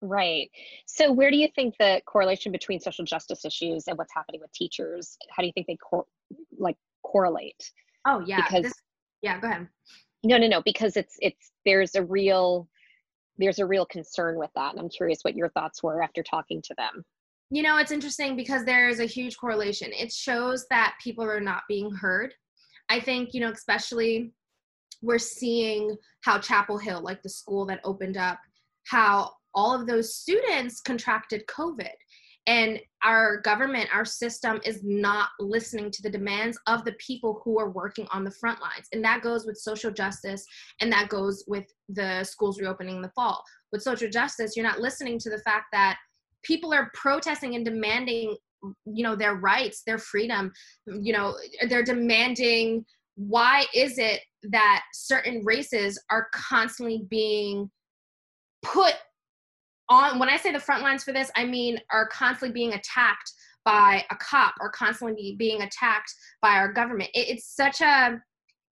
Right. 0.00 0.50
So 0.86 1.12
where 1.12 1.30
do 1.30 1.36
you 1.36 1.48
think 1.54 1.74
the 1.78 2.02
correlation 2.06 2.52
between 2.52 2.80
social 2.80 3.04
justice 3.04 3.44
issues 3.44 3.84
and 3.86 3.96
what's 3.96 4.12
happening 4.12 4.40
with 4.40 4.52
teachers 4.52 5.16
how 5.30 5.42
do 5.42 5.46
you 5.46 5.52
think 5.52 5.66
they 5.66 5.76
cor- 5.76 6.06
like 6.58 6.76
correlate? 7.02 7.70
Oh 8.06 8.22
yeah 8.26 8.42
because 8.46 8.62
this, 8.64 8.74
yeah 9.22 9.38
go 9.40 9.48
ahead. 9.48 9.68
No 10.22 10.38
no 10.38 10.46
no 10.46 10.62
because 10.62 10.96
it's 10.96 11.16
it's 11.20 11.52
there's 11.64 11.94
a 11.94 12.02
real 12.02 12.68
there's 13.38 13.58
a 13.58 13.66
real 13.66 13.84
concern 13.84 14.38
with 14.38 14.50
that 14.54 14.70
and 14.70 14.78
i'm 14.78 14.88
curious 14.88 15.18
what 15.22 15.34
your 15.34 15.48
thoughts 15.48 15.82
were 15.82 16.00
after 16.02 16.22
talking 16.22 16.62
to 16.62 16.72
them 16.76 17.04
you 17.50 17.62
know, 17.62 17.78
it's 17.78 17.92
interesting 17.92 18.36
because 18.36 18.64
there 18.64 18.88
is 18.88 19.00
a 19.00 19.06
huge 19.06 19.36
correlation. 19.36 19.90
It 19.92 20.12
shows 20.12 20.66
that 20.70 20.96
people 21.02 21.24
are 21.24 21.40
not 21.40 21.62
being 21.68 21.90
heard. 21.92 22.34
I 22.88 23.00
think, 23.00 23.32
you 23.32 23.40
know, 23.40 23.50
especially 23.50 24.32
we're 25.02 25.18
seeing 25.18 25.96
how 26.22 26.38
Chapel 26.38 26.78
Hill, 26.78 27.02
like 27.02 27.22
the 27.22 27.28
school 27.28 27.66
that 27.66 27.80
opened 27.84 28.16
up, 28.16 28.38
how 28.86 29.32
all 29.54 29.74
of 29.74 29.86
those 29.86 30.14
students 30.14 30.80
contracted 30.80 31.46
COVID. 31.46 31.92
And 32.46 32.78
our 33.02 33.40
government, 33.40 33.88
our 33.94 34.04
system 34.04 34.60
is 34.64 34.82
not 34.82 35.30
listening 35.40 35.90
to 35.90 36.02
the 36.02 36.10
demands 36.10 36.58
of 36.66 36.84
the 36.84 36.92
people 36.98 37.40
who 37.42 37.58
are 37.58 37.70
working 37.70 38.06
on 38.12 38.22
the 38.22 38.30
front 38.30 38.60
lines. 38.60 38.86
And 38.92 39.02
that 39.02 39.22
goes 39.22 39.46
with 39.46 39.56
social 39.56 39.90
justice 39.90 40.44
and 40.80 40.92
that 40.92 41.08
goes 41.08 41.44
with 41.46 41.64
the 41.88 42.22
schools 42.24 42.60
reopening 42.60 42.96
in 42.96 43.02
the 43.02 43.12
fall. 43.14 43.42
With 43.72 43.82
social 43.82 44.10
justice, 44.10 44.56
you're 44.56 44.66
not 44.66 44.80
listening 44.80 45.18
to 45.20 45.30
the 45.30 45.38
fact 45.38 45.66
that 45.72 45.96
people 46.44 46.72
are 46.72 46.90
protesting 46.94 47.54
and 47.54 47.64
demanding 47.64 48.36
you 48.86 49.02
know 49.02 49.14
their 49.14 49.34
rights 49.34 49.82
their 49.86 49.98
freedom 49.98 50.50
you 50.86 51.12
know 51.12 51.36
they're 51.68 51.82
demanding 51.82 52.84
why 53.16 53.64
is 53.74 53.98
it 53.98 54.20
that 54.50 54.82
certain 54.92 55.42
races 55.44 56.02
are 56.10 56.28
constantly 56.32 57.04
being 57.10 57.70
put 58.62 58.94
on 59.90 60.18
when 60.18 60.30
i 60.30 60.36
say 60.36 60.50
the 60.50 60.58
front 60.58 60.82
lines 60.82 61.04
for 61.04 61.12
this 61.12 61.30
i 61.36 61.44
mean 61.44 61.78
are 61.92 62.08
constantly 62.08 62.52
being 62.52 62.72
attacked 62.72 63.30
by 63.64 64.04
a 64.10 64.16
cop 64.16 64.54
or 64.60 64.70
constantly 64.70 65.36
being 65.38 65.62
attacked 65.62 66.12
by 66.42 66.50
our 66.50 66.72
government. 66.72 67.10
It, 67.14 67.28
it's 67.30 67.54
such 67.54 67.80
a 67.80 68.20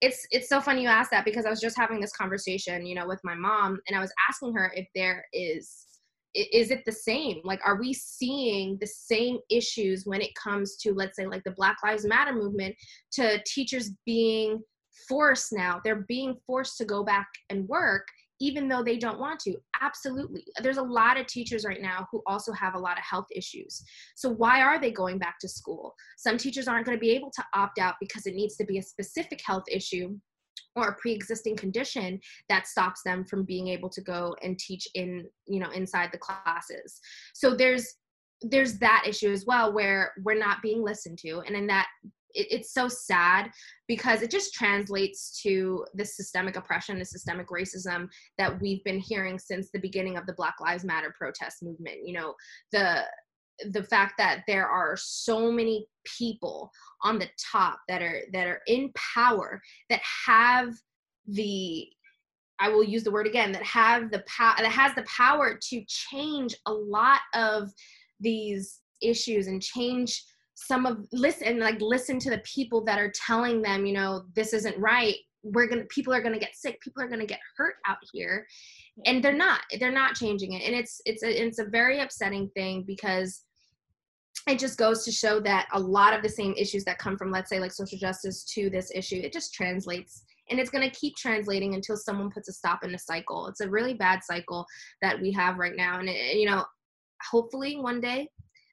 it's 0.01 0.27
it's 0.31 0.49
so 0.49 0.61
funny 0.61 0.83
you 0.83 0.89
asked 0.89 1.13
that 1.13 1.25
because 1.25 1.47
i 1.47 1.51
was 1.51 1.61
just 1.61 1.79
having 1.79 2.01
this 2.01 2.13
conversation 2.13 2.85
you 2.85 2.95
know 2.95 3.07
with 3.07 3.21
my 3.23 3.37
mom 3.37 3.79
and 3.87 3.97
i 3.97 4.01
was 4.01 4.13
asking 4.29 4.53
her 4.53 4.73
if 4.75 4.85
there 4.97 5.25
is 5.33 5.87
is 6.35 6.71
it 6.71 6.85
the 6.85 6.93
same? 6.93 7.41
Like 7.45 7.61
are 7.65 7.79
we 7.79 7.93
seeing 7.93 8.79
the 8.81 8.87
same 8.87 9.39
issues 9.51 10.05
when 10.07 10.21
it 10.21 10.35
comes 10.35 10.77
to 10.77 10.93
let's 10.93 11.17
say 11.17 11.27
like 11.27 11.45
the 11.45 11.53
black 11.53 11.77
lives 11.85 12.07
matter 12.07 12.33
movement 12.33 12.75
to 13.13 13.43
teachers 13.47 13.91
being 14.07 14.61
forced 15.09 15.53
now? 15.53 15.81
They're 15.85 16.05
being 16.09 16.37
forced 16.47 16.79
to 16.79 16.85
go 16.85 17.05
back 17.05 17.29
and 17.51 17.69
work 17.69 18.07
even 18.43 18.67
though 18.67 18.83
they 18.83 18.97
don't 18.97 19.21
want 19.21 19.39
to. 19.39 19.55
Absolutely. 19.81 20.45
There's 20.61 20.79
a 20.79 20.83
lot 20.83 21.19
of 21.19 21.29
teachers 21.29 21.65
right 21.65 21.81
now 21.81 22.09
who 22.11 22.23
also 22.27 22.53
have 22.53 22.75
a 22.75 22.79
lot 22.79 22.99
of 22.99 23.05
health 23.05 23.29
issues. 23.31 23.85
So 24.17 24.31
why 24.31 24.63
are 24.63 24.81
they 24.81 24.91
going 24.91 25.19
back 25.19 25.39
to 25.43 25.49
school? 25.49 25.95
Some 26.19 26.39
teachers 26.39 26.67
aren't 26.67 26.85
going 26.85 26.97
to 26.97 27.01
be 27.01 27.13
able 27.13 27.31
to 27.37 27.45
opt 27.55 27.79
out 27.79 27.95
because 28.01 28.27
it 28.27 28.35
needs 28.35 28.57
to 28.57 28.65
be 28.65 28.79
a 28.79 28.83
specific 28.83 29.41
health 29.47 29.63
issue 29.71 30.17
or 30.75 30.89
a 30.89 30.97
pre-existing 30.97 31.57
condition 31.57 32.19
that 32.49 32.67
stops 32.67 33.03
them 33.05 33.25
from 33.25 33.45
being 33.45 33.69
able 33.69 33.91
to 33.91 34.01
go 34.01 34.35
and 34.43 34.59
teach 34.59 34.89
in 34.95 35.27
you 35.47 35.61
know 35.61 35.71
inside 35.71 36.11
the 36.13 36.19
classes. 36.19 37.01
So 37.35 37.55
there's 37.55 37.95
there's 38.43 38.79
that 38.79 39.05
issue 39.07 39.31
as 39.31 39.47
well 39.47 39.73
where 39.73 40.13
we're 40.25 40.39
not 40.39 40.63
being 40.63 40.83
listened 40.83 41.19
to. 41.19 41.41
And 41.47 41.55
in 41.55 41.67
that 41.69 41.87
it, 42.35 42.47
it's 42.51 42.73
so 42.73 42.89
sad 42.89 43.51
because 43.87 44.23
it 44.23 44.31
just 44.31 44.55
translates 44.55 45.41
to 45.43 45.85
the 45.95 46.05
systemic 46.05 46.57
oppression 46.57 46.99
the 46.99 47.05
systemic 47.05 47.49
racism 47.49 48.09
that 48.39 48.61
we've 48.61 48.83
been 48.85 48.99
hearing 48.99 49.39
since 49.39 49.71
the 49.71 49.81
beginning 49.81 50.17
of 50.17 50.27
the 50.27 50.35
black 50.35 50.55
lives 50.61 50.85
matter 50.85 51.15
protest 51.17 51.63
movement. 51.63 51.99
You 52.05 52.15
know 52.15 52.35
the 52.73 53.05
the 53.71 53.85
fact 53.85 54.15
that 54.19 54.43
there 54.47 54.69
are 54.69 54.97
so 54.97 55.51
many 55.51 55.87
people 56.05 56.71
on 57.03 57.19
the 57.19 57.29
top 57.53 57.79
that 57.89 58.03
are 58.03 58.23
that 58.33 58.47
are 58.47 58.61
in 58.67 58.91
power 59.15 59.61
that 59.91 60.01
have 60.27 60.75
the 61.27 61.89
I 62.59 62.69
will 62.69 62.85
use 62.85 63.03
the 63.03 63.11
word 63.11 63.27
again 63.27 63.53
that 63.53 63.63
have 63.65 64.11
the 64.11 64.25
power 64.27 64.55
that 64.59 64.71
has 64.71 64.95
the 64.95 65.03
power 65.05 65.59
to 65.71 65.85
change 65.87 66.55
a 66.67 66.73
lot 66.73 67.21
of 67.35 67.71
these 68.21 68.81
issues 69.03 69.49
and 69.49 69.61
change 69.61 70.25
some 70.55 70.87
of 70.87 71.07
listen 71.13 71.59
like 71.59 71.81
listen 71.81 72.19
to 72.21 72.31
the 72.31 72.43
people 72.45 72.85
that 72.85 72.99
are 72.99 73.13
telling 73.15 73.63
them 73.63 73.85
you 73.85 73.93
know 73.93 74.25
this 74.35 74.53
isn't 74.53 74.79
right 74.79 75.17
we're 75.43 75.67
gonna 75.67 75.85
people 75.85 76.13
are 76.13 76.23
gonna 76.23 76.39
get 76.39 76.55
sick 76.55 76.81
people 76.81 77.03
are 77.03 77.09
gonna 77.09 77.27
get 77.27 77.41
hurt 77.57 77.75
out 77.87 77.99
here 78.13 78.47
and 79.07 79.23
they're 79.23 79.33
not 79.33 79.61
they're 79.81 79.91
not 79.91 80.15
changing 80.15 80.53
it 80.53 80.63
and 80.63 80.75
it's 80.75 81.01
it's 81.05 81.23
a 81.23 81.45
it's 81.45 81.59
a 81.59 81.65
very 81.65 82.01
upsetting 82.01 82.49
thing 82.55 82.85
because 82.87 83.45
it 84.49 84.59
just 84.59 84.79
goes 84.79 85.05
to 85.05 85.13
show 85.13 85.39
that 85.41 85.69
a 85.73 85.79
lot 85.79 86.15
of 86.15 86.23
the 86.23 86.29
same 86.29 86.55
issues 86.57 86.85
that 86.85 86.99
come 86.99 87.17
from 87.17 87.31
let's 87.31 87.51
say 87.51 87.59
like 87.59 87.73
social 87.73 87.99
justice 87.99 88.45
to 88.45 88.71
this 88.71 88.91
issue 88.95 89.17
it 89.17 89.33
just 89.33 89.53
translates 89.53 90.25
and 90.51 90.61
it's 90.61 90.71
going 90.71 90.89
to 90.89 90.99
keep 90.99 91.17
translating 91.17 91.75
until 91.75 91.97
someone 91.97 92.31
puts 92.31 92.49
a 92.49 92.53
stop 92.53 92.85
in 92.85 92.93
the 92.93 92.99
cycle. 92.99 93.47
It's 93.47 93.61
a 93.61 93.71
really 93.71 93.95
bad 93.95 94.25
cycle 94.25 94.67
that 95.01 95.21
we 95.21 95.33
have 95.33 95.57
right 95.57 95.77
now 95.77 95.99
and 95.99 96.09
it, 96.09 96.37
you 96.37 96.47
know 96.47 96.65
hopefully 97.31 97.77
one 97.77 98.01
day 98.01 98.29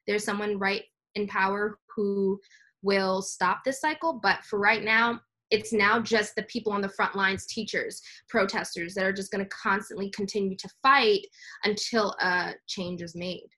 there's 0.06 0.24
someone 0.24 0.58
right 0.58 0.82
in 1.14 1.26
power 1.26 1.78
who 1.94 2.38
will 2.82 3.22
stop 3.22 3.60
this 3.64 3.80
cycle 3.80 4.18
but 4.22 4.44
for 4.44 4.58
right 4.58 4.82
now 4.82 5.20
it's 5.50 5.72
now 5.72 6.00
just 6.00 6.34
the 6.36 6.42
people 6.44 6.72
on 6.72 6.80
the 6.80 6.88
front 6.88 7.16
lines 7.16 7.46
teachers 7.46 8.02
protesters 8.28 8.94
that 8.94 9.04
are 9.04 9.12
just 9.12 9.30
going 9.30 9.44
to 9.44 9.50
constantly 9.50 10.10
continue 10.10 10.56
to 10.56 10.68
fight 10.82 11.26
until 11.64 12.14
a 12.20 12.54
change 12.66 13.02
is 13.02 13.14
made. 13.14 13.48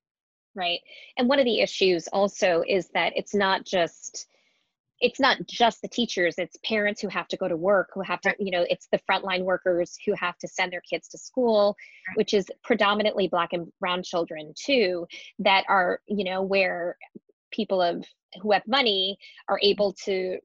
Right. 0.55 0.81
And 1.17 1.29
one 1.29 1.39
of 1.39 1.45
the 1.45 1.61
issues 1.61 2.09
also 2.09 2.63
is 2.69 2.89
that 2.95 3.13
it's 3.17 3.35
not 3.35 3.65
just 3.65 4.27
it's 5.01 5.19
not 5.19 5.37
just 5.49 5.83
the 5.83 5.89
teachers 5.89 6.37
it's 6.39 6.57
parents 6.65 7.01
who 7.01 7.09
have 7.09 7.27
to 7.27 7.37
go 7.37 7.49
to 7.49 7.57
work 7.57 7.91
who 7.93 8.03
have 8.03 8.21
to 8.21 8.33
you 8.39 8.53
know 8.53 8.65
it's 8.71 8.87
the 8.93 9.01
frontline 9.11 9.43
workers 9.43 9.97
who 10.07 10.15
have 10.15 10.39
to 10.39 10.47
send 10.47 10.73
their 10.73 10.83
kids 10.89 11.09
to 11.09 11.19
school 11.19 11.75
which 12.15 12.33
is 12.33 12.47
predominantly 12.63 13.27
black 13.27 13.53
and 13.53 13.67
brown 13.81 14.03
children 14.03 14.53
too 14.57 15.05
that 15.41 15.65
are 15.69 15.99
you 16.07 16.23
know 16.25 16.41
where 16.41 16.97
people 17.51 17.83
of 17.83 18.05
who 18.41 18.53
have 18.53 18.63
money 18.69 19.19
are 19.49 19.59
able 19.61 19.93
to 19.93 20.39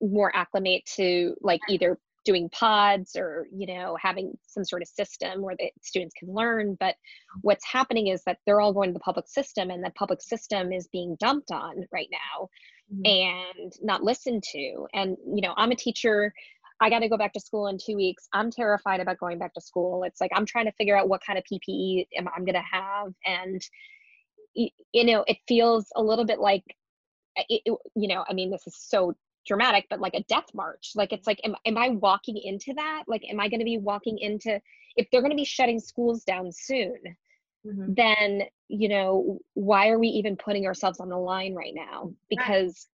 more 0.00 0.34
acclimate 0.34 0.84
to 0.96 1.34
like 1.40 1.60
either 1.68 1.98
doing 2.24 2.50
pods 2.50 3.16
or 3.16 3.46
you 3.50 3.66
know 3.66 3.96
having 4.00 4.36
some 4.46 4.64
sort 4.64 4.82
of 4.82 4.88
system 4.88 5.40
where 5.40 5.56
the 5.58 5.70
students 5.80 6.14
can 6.18 6.32
learn 6.32 6.76
but 6.78 6.94
what's 7.40 7.64
happening 7.64 8.08
is 8.08 8.22
that 8.24 8.36
they're 8.44 8.60
all 8.60 8.74
going 8.74 8.90
to 8.90 8.92
the 8.92 9.00
public 9.00 9.26
system 9.26 9.70
and 9.70 9.82
the 9.82 9.90
public 9.90 10.20
system 10.20 10.70
is 10.70 10.86
being 10.88 11.16
dumped 11.18 11.50
on 11.50 11.86
right 11.92 12.08
now 12.10 12.48
mm-hmm. 12.92 13.02
and 13.04 13.72
not 13.82 14.02
listened 14.02 14.42
to. 14.52 14.86
And 14.92 15.16
you 15.26 15.42
know 15.42 15.54
i'm 15.56 15.70
a 15.70 15.76
teacher. 15.76 16.32
I 16.82 16.88
got 16.88 17.00
to 17.00 17.10
go 17.10 17.18
back 17.18 17.34
to 17.34 17.40
school 17.40 17.66
in 17.66 17.76
two 17.76 17.94
weeks. 17.94 18.26
I'm 18.32 18.50
terrified 18.50 19.00
about 19.00 19.18
going 19.18 19.38
back 19.38 19.52
to 19.54 19.60
school. 19.60 20.04
It's 20.04 20.20
like 20.20 20.30
i'm 20.34 20.46
trying 20.46 20.66
to 20.66 20.72
figure 20.72 20.96
out 20.96 21.08
what 21.08 21.22
kind 21.24 21.38
of 21.38 21.44
ppe 21.44 22.06
am 22.16 22.28
i'm 22.28 22.44
going 22.44 22.54
to 22.54 22.60
have. 22.60 23.12
And 23.24 23.62
you 24.54 25.04
know 25.04 25.24
it 25.26 25.38
feels 25.46 25.86
a 25.94 26.02
little 26.02 26.24
bit 26.24 26.40
like 26.40 26.64
it, 27.48 27.62
you 27.94 28.08
know 28.08 28.24
i 28.28 28.32
mean 28.32 28.50
this 28.50 28.66
is 28.66 28.74
so 28.76 29.14
dramatic 29.46 29.86
but 29.88 30.00
like 30.00 30.14
a 30.14 30.22
death 30.24 30.46
march 30.54 30.92
like 30.94 31.12
it's 31.12 31.26
like 31.26 31.40
am, 31.44 31.54
am 31.66 31.78
i 31.78 31.88
walking 31.88 32.36
into 32.36 32.74
that 32.74 33.04
like 33.06 33.22
am 33.30 33.40
i 33.40 33.48
going 33.48 33.60
to 33.60 33.64
be 33.64 33.78
walking 33.78 34.18
into 34.18 34.60
if 34.96 35.06
they're 35.10 35.22
going 35.22 35.30
to 35.30 35.36
be 35.36 35.44
shutting 35.44 35.80
schools 35.80 36.24
down 36.24 36.50
soon 36.52 36.98
mm-hmm. 37.66 37.92
then 37.94 38.42
you 38.68 38.88
know 38.88 39.38
why 39.54 39.88
are 39.88 39.98
we 39.98 40.08
even 40.08 40.36
putting 40.36 40.66
ourselves 40.66 41.00
on 41.00 41.08
the 41.08 41.16
line 41.16 41.54
right 41.54 41.74
now 41.74 42.12
because 42.28 42.88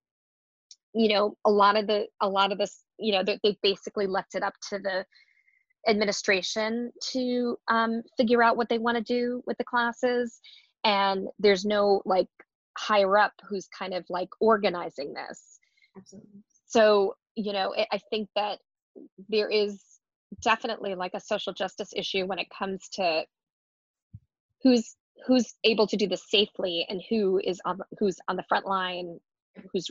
right. 0.95 1.03
you 1.03 1.09
know 1.09 1.37
a 1.45 1.51
lot 1.51 1.77
of 1.77 1.87
the 1.87 2.07
a 2.21 2.29
lot 2.29 2.53
of 2.53 2.59
this 2.59 2.83
you 2.99 3.13
know 3.13 3.23
they, 3.25 3.39
they 3.43 3.59
basically 3.63 4.07
left 4.07 4.35
it 4.35 4.43
up 4.43 4.55
to 4.69 4.79
the 4.79 5.05
administration 5.89 6.91
to 7.01 7.57
um, 7.69 8.03
figure 8.17 8.43
out 8.43 8.57
what 8.57 8.69
they 8.69 8.79
want 8.79 8.97
to 8.97 9.05
do 9.05 9.43
with 9.47 9.57
the 9.59 9.65
classes 9.65 10.41
and 10.85 11.29
there's 11.39 11.65
no 11.65 12.03
like 12.05 12.29
higher 12.77 13.17
up 13.17 13.33
who's 13.49 13.69
kind 13.69 13.95
of 13.95 14.05
like 14.09 14.29
organizing 14.41 15.15
this 15.15 15.56
Absolutely. 15.97 16.43
So, 16.67 17.17
you 17.35 17.53
know, 17.53 17.75
I 17.93 17.99
think 18.11 18.29
that 18.37 18.59
there 19.29 19.49
is 19.49 19.83
definitely 20.43 20.95
like 20.95 21.13
a 21.15 21.21
social 21.21 21.53
justice 21.53 21.93
issue 21.95 22.27
when 22.27 22.39
it 22.39 22.49
comes 22.51 22.89
to 22.95 23.25
who's 24.63 24.97
who's 25.27 25.55
able 25.65 25.87
to 25.87 25.97
do 25.97 26.07
this 26.07 26.29
safely 26.29 26.87
and 26.89 27.03
who 27.09 27.41
is 27.43 27.61
on 27.65 27.79
who's 27.99 28.19
on 28.29 28.37
the 28.37 28.43
front 28.49 28.67
line 28.67 29.19
who's 29.73 29.91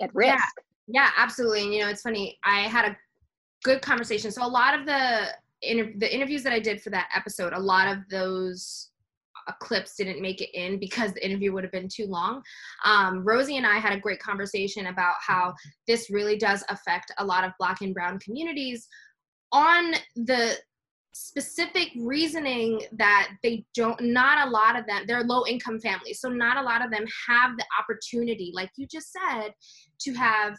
at 0.00 0.14
risk. 0.14 0.36
Yeah, 0.86 1.02
yeah 1.02 1.10
absolutely. 1.16 1.62
And 1.62 1.74
you 1.74 1.80
know 1.80 1.88
it's 1.88 2.02
funny 2.02 2.38
i 2.44 2.60
had 2.60 2.86
a 2.86 2.96
good 3.64 3.82
conversation. 3.82 4.30
So 4.30 4.44
a 4.44 4.48
lot 4.48 4.78
of 4.78 4.86
the 4.86 5.28
inter- 5.62 5.92
the 5.96 6.14
interviews 6.14 6.42
that 6.42 6.52
i 6.52 6.60
did 6.60 6.82
for 6.82 6.90
that 6.90 7.08
episode 7.14 7.52
a 7.52 7.58
lot 7.58 7.88
of 7.88 7.98
those 8.10 8.90
clips 9.54 9.94
didn't 9.96 10.20
make 10.20 10.40
it 10.40 10.50
in 10.54 10.78
because 10.78 11.12
the 11.12 11.24
interview 11.24 11.52
would 11.52 11.64
have 11.64 11.72
been 11.72 11.88
too 11.88 12.06
long. 12.06 12.42
Um, 12.84 13.24
Rosie 13.24 13.56
and 13.56 13.66
I 13.66 13.78
had 13.78 13.92
a 13.92 14.00
great 14.00 14.20
conversation 14.20 14.86
about 14.86 15.14
how 15.20 15.54
this 15.86 16.10
really 16.10 16.36
does 16.36 16.64
affect 16.68 17.12
a 17.18 17.24
lot 17.24 17.44
of 17.44 17.52
Black 17.58 17.80
and 17.80 17.94
Brown 17.94 18.18
communities 18.18 18.86
on 19.52 19.94
the 20.16 20.56
specific 21.14 21.88
reasoning 21.96 22.82
that 22.92 23.30
they 23.42 23.64
don't 23.74 23.98
not 24.02 24.46
a 24.46 24.50
lot 24.50 24.78
of 24.78 24.86
them 24.86 25.02
they're 25.06 25.24
low 25.24 25.46
income 25.46 25.80
families 25.80 26.20
so 26.20 26.28
not 26.28 26.58
a 26.58 26.62
lot 26.62 26.84
of 26.84 26.90
them 26.90 27.06
have 27.26 27.56
the 27.56 27.64
opportunity 27.80 28.52
like 28.54 28.70
you 28.76 28.86
just 28.86 29.10
said 29.10 29.50
to 29.98 30.12
have 30.12 30.54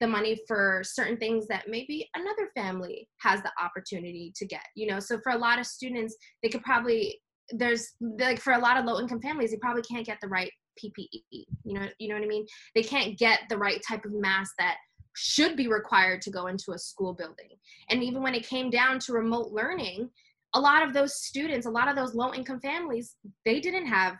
the 0.00 0.06
money 0.06 0.38
for 0.46 0.82
certain 0.84 1.16
things 1.16 1.48
that 1.48 1.64
maybe 1.68 2.08
another 2.14 2.48
family 2.54 3.08
has 3.18 3.42
the 3.42 3.50
opportunity 3.60 4.32
to 4.36 4.46
get 4.46 4.62
you 4.76 4.86
know 4.86 5.00
so 5.00 5.18
for 5.24 5.32
a 5.32 5.38
lot 5.38 5.58
of 5.58 5.66
students 5.66 6.16
they 6.40 6.48
could 6.48 6.62
probably 6.62 7.20
there's 7.50 7.94
like 8.00 8.40
for 8.40 8.54
a 8.54 8.58
lot 8.58 8.76
of 8.76 8.84
low 8.84 8.98
income 8.98 9.20
families 9.20 9.50
they 9.50 9.56
probably 9.58 9.82
can't 9.82 10.06
get 10.06 10.18
the 10.20 10.28
right 10.28 10.50
ppe 10.82 11.06
you 11.32 11.74
know 11.74 11.86
you 11.98 12.08
know 12.08 12.14
what 12.14 12.24
i 12.24 12.26
mean? 12.26 12.46
They 12.74 12.82
can't 12.82 13.18
get 13.18 13.40
the 13.48 13.58
right 13.58 13.80
type 13.86 14.04
of 14.04 14.12
mask 14.12 14.52
that 14.58 14.76
should 15.14 15.56
be 15.56 15.68
required 15.68 16.20
to 16.22 16.30
go 16.30 16.46
into 16.48 16.72
a 16.72 16.78
school 16.78 17.14
building. 17.14 17.48
And 17.88 18.02
even 18.02 18.22
when 18.22 18.34
it 18.34 18.46
came 18.46 18.68
down 18.68 18.98
to 19.00 19.12
remote 19.12 19.52
learning 19.52 20.10
a 20.54 20.60
lot 20.60 20.86
of 20.86 20.94
those 20.94 21.22
students 21.22 21.66
a 21.66 21.70
lot 21.70 21.88
of 21.88 21.96
those 21.96 22.14
low 22.14 22.32
income 22.32 22.60
families 22.60 23.16
they 23.44 23.60
didn't 23.60 23.86
have 23.86 24.16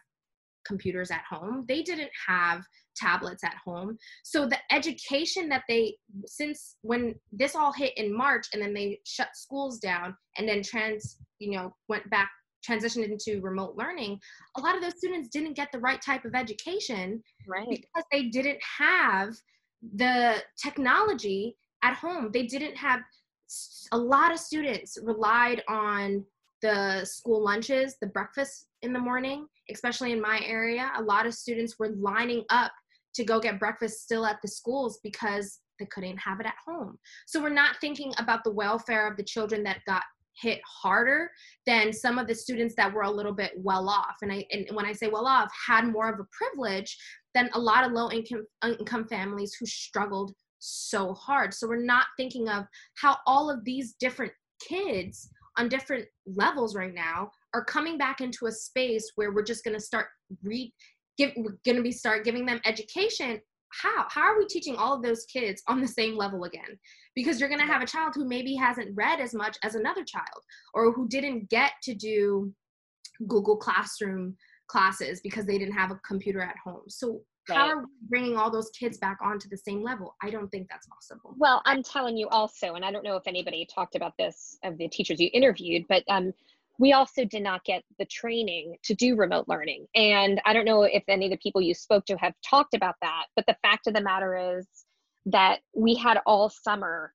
computers 0.67 1.11
at 1.11 1.23
home. 1.29 1.65
They 1.69 1.83
didn't 1.83 2.11
have 2.27 2.63
tablets 2.97 3.45
at 3.45 3.55
home. 3.65 3.97
So 4.25 4.47
the 4.47 4.59
education 4.71 5.49
that 5.51 5.63
they 5.69 5.97
since 6.27 6.77
when 6.83 7.15
this 7.33 7.55
all 7.55 7.73
hit 7.73 7.97
in 7.97 8.17
March 8.17 8.47
and 8.53 8.61
then 8.61 8.75
they 8.75 9.01
shut 9.05 9.29
schools 9.35 9.79
down 9.79 10.17
and 10.37 10.49
then 10.49 10.63
trans, 10.63 11.19
you 11.39 11.53
know, 11.53 11.75
went 11.89 12.09
back 12.11 12.31
transitioned 12.69 13.05
into 13.05 13.41
remote 13.41 13.77
learning, 13.77 14.19
a 14.57 14.61
lot 14.61 14.77
of 14.77 14.83
those 14.83 14.97
students 14.97 15.29
didn't 15.29 15.55
get 15.55 15.69
the 15.73 15.79
right 15.79 16.01
type 16.01 16.25
of 16.25 16.35
education 16.35 17.23
right. 17.47 17.69
because 17.69 18.05
they 18.11 18.25
didn't 18.25 18.61
have 18.79 19.35
the 19.95 20.43
technology 20.61 21.57
at 21.83 21.95
home. 21.95 22.31
They 22.33 22.47
didn't 22.47 22.77
have 22.77 23.01
a 23.93 23.99
lot 23.99 24.33
of 24.33 24.39
students 24.39 24.99
relied 25.03 25.63
on 25.69 26.25
the 26.63 27.05
school 27.05 27.43
lunches, 27.45 27.97
the 28.01 28.09
breakfast 28.09 28.67
in 28.83 28.93
the 28.93 28.99
morning, 28.99 29.47
especially 29.71 30.13
in 30.13 30.21
my 30.21 30.41
area. 30.45 30.91
A 30.97 31.03
lot 31.03 31.27
of 31.27 31.35
students 31.35 31.79
were 31.79 31.91
lining 31.91 32.45
up 32.51 32.73
to 33.15 33.25
go 33.25 33.41
get 33.41 33.61
breakfast 33.61 34.03
still 34.03 34.27
at 34.27 34.41
the 34.43 34.49
schools 34.49 34.99
because 35.03 35.61
they 35.79 35.87
couldn't 35.87 36.19
have 36.19 36.41
it 36.41 36.47
at 36.47 36.55
home. 36.67 36.99
So 37.27 37.41
we're 37.43 37.51
not 37.51 37.77
thinking 37.81 38.13
about 38.19 38.45
the 38.45 38.53
welfare 38.53 39.09
of 39.11 39.17
the 39.17 39.23
children 39.23 39.63
that 39.65 39.81
got 39.87 40.03
hit 40.41 40.61
harder 40.65 41.31
than 41.67 41.93
some 41.93 42.19
of 42.19 42.27
the 42.27 42.35
students 42.35 42.75
that 42.77 42.93
were 42.93 43.03
a 43.03 43.11
little 43.11 43.33
bit 43.33 43.53
well 43.57 43.89
off. 43.89 44.17
And 44.23 44.33
I 44.33 44.45
and 44.51 44.67
when 44.73 44.87
I 44.87 44.93
say 44.93 45.09
well 45.09 45.27
off, 45.27 45.51
had 45.67 45.87
more 45.87 46.13
of 46.13 46.21
a 46.21 46.27
privilege 46.33 46.97
than 47.35 47.51
a 47.55 47.59
lot 47.59 47.85
of 47.85 47.93
low 47.93 48.11
income 48.11 48.47
income 48.65 49.07
families 49.09 49.55
who 49.59 49.67
struggled 49.67 50.33
so 50.59 51.15
hard. 51.15 51.55
So 51.55 51.69
we're 51.69 51.85
not 51.85 52.07
thinking 52.17 52.49
of 52.49 52.65
how 52.97 53.19
all 53.27 53.51
of 53.51 53.65
these 53.65 53.95
different 54.01 54.33
kids 54.67 55.29
on 55.59 55.69
different 55.69 56.07
levels 56.27 56.75
right 56.75 56.95
now 56.95 57.31
are 57.55 57.65
coming 57.65 57.97
back 57.97 58.21
into 58.21 58.47
a 58.47 58.53
space 58.53 59.13
where 59.15 59.33
we're 59.33 59.43
just 59.43 59.65
going 59.65 59.77
to 59.77 59.81
start 59.81 60.07
re 60.43 60.73
give 61.17 61.33
we're 61.37 61.57
going 61.65 61.77
to 61.77 61.83
be 61.83 61.93
start 61.93 62.25
giving 62.25 62.45
them 62.45 62.61
education 62.65 63.41
how 63.83 64.07
how 64.09 64.23
are 64.23 64.39
we 64.39 64.47
teaching 64.47 64.77
all 64.77 64.95
of 64.95 65.03
those 65.03 65.25
kids 65.27 65.63
on 65.69 65.81
the 65.81 65.89
same 65.89 66.17
level 66.17 66.45
again? 66.45 66.79
Because 67.15 67.41
you're 67.41 67.49
going 67.49 67.61
to 67.61 67.67
have 67.67 67.83
a 67.83 67.87
child 67.87 68.15
who 68.15 68.29
maybe 68.29 68.55
hasn't 68.55 68.97
read 68.97 69.21
as 69.21 69.35
much 69.35 69.57
as 69.63 69.75
another 69.75 70.05
child 70.05 70.43
or 70.75 70.93
who 70.93 71.09
didn't 71.09 71.49
get 71.51 71.73
to 71.85 71.95
do 71.95 72.53
google 73.27 73.57
classroom 73.57 74.37
classes 74.69 75.21
because 75.21 75.47
they 75.47 75.59
didn't 75.59 75.75
have 75.75 75.91
a 75.91 76.01
computer 76.07 76.41
at 76.41 76.57
home. 76.63 76.83
So 76.89 77.23
right. 77.49 77.57
how 77.59 77.69
are 77.69 77.79
we 77.79 77.85
bringing 78.09 78.37
all 78.37 78.51
those 78.51 78.71
kids 78.71 78.99
back 78.99 79.19
onto 79.23 79.49
the 79.49 79.57
same 79.57 79.83
level? 79.83 80.15
I 80.23 80.31
don't 80.31 80.49
think 80.49 80.69
that's 80.69 80.87
possible. 80.87 81.35
Well 81.39 81.63
i'm 81.65 81.83
telling 81.83 82.17
you 82.17 82.29
also 82.29 82.75
and 82.75 82.85
i 82.85 82.91
don't 82.91 83.05
know 83.05 83.17
if 83.17 83.23
anybody 83.27 83.67
talked 83.73 83.95
about 83.95 84.13
this 84.19 84.59
of 84.65 84.77
the 84.79 84.89
teachers 84.89 85.21
you 85.21 85.31
interviewed 85.33 85.85
but 85.89 86.03
um, 86.09 86.33
we 86.79 86.93
also 86.93 87.25
did 87.25 87.43
not 87.43 87.65
get 87.65 87.83
the 87.99 88.05
training 88.07 88.77
to 88.85 88.95
do 88.95 89.17
remote 89.17 89.47
learning. 89.49 89.87
And 89.95 90.41
I 90.45 90.53
don't 90.53 90.65
know 90.65 90.83
if 90.83 91.05
any 91.09 91.27
of 91.27 91.31
the 91.31 91.39
people 91.39 91.61
you 91.61 91.75
spoke 91.75 92.05
to 92.07 92.17
have 92.17 92.35
talked 92.49 92.75
about 92.75 92.97
that, 93.03 93.27
but 93.35 93.47
the 93.47 93.57
fact 93.63 93.87
of 93.87 93.95
the 93.95 94.01
matter 94.01 94.59
is 94.59 94.67
that 95.27 95.61
we 95.75 95.95
had 95.95 96.21
all 96.27 96.51
summer 96.51 97.13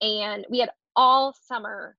and 0.00 0.46
we 0.50 0.58
had 0.58 0.70
all 0.96 1.34
summer 1.46 1.96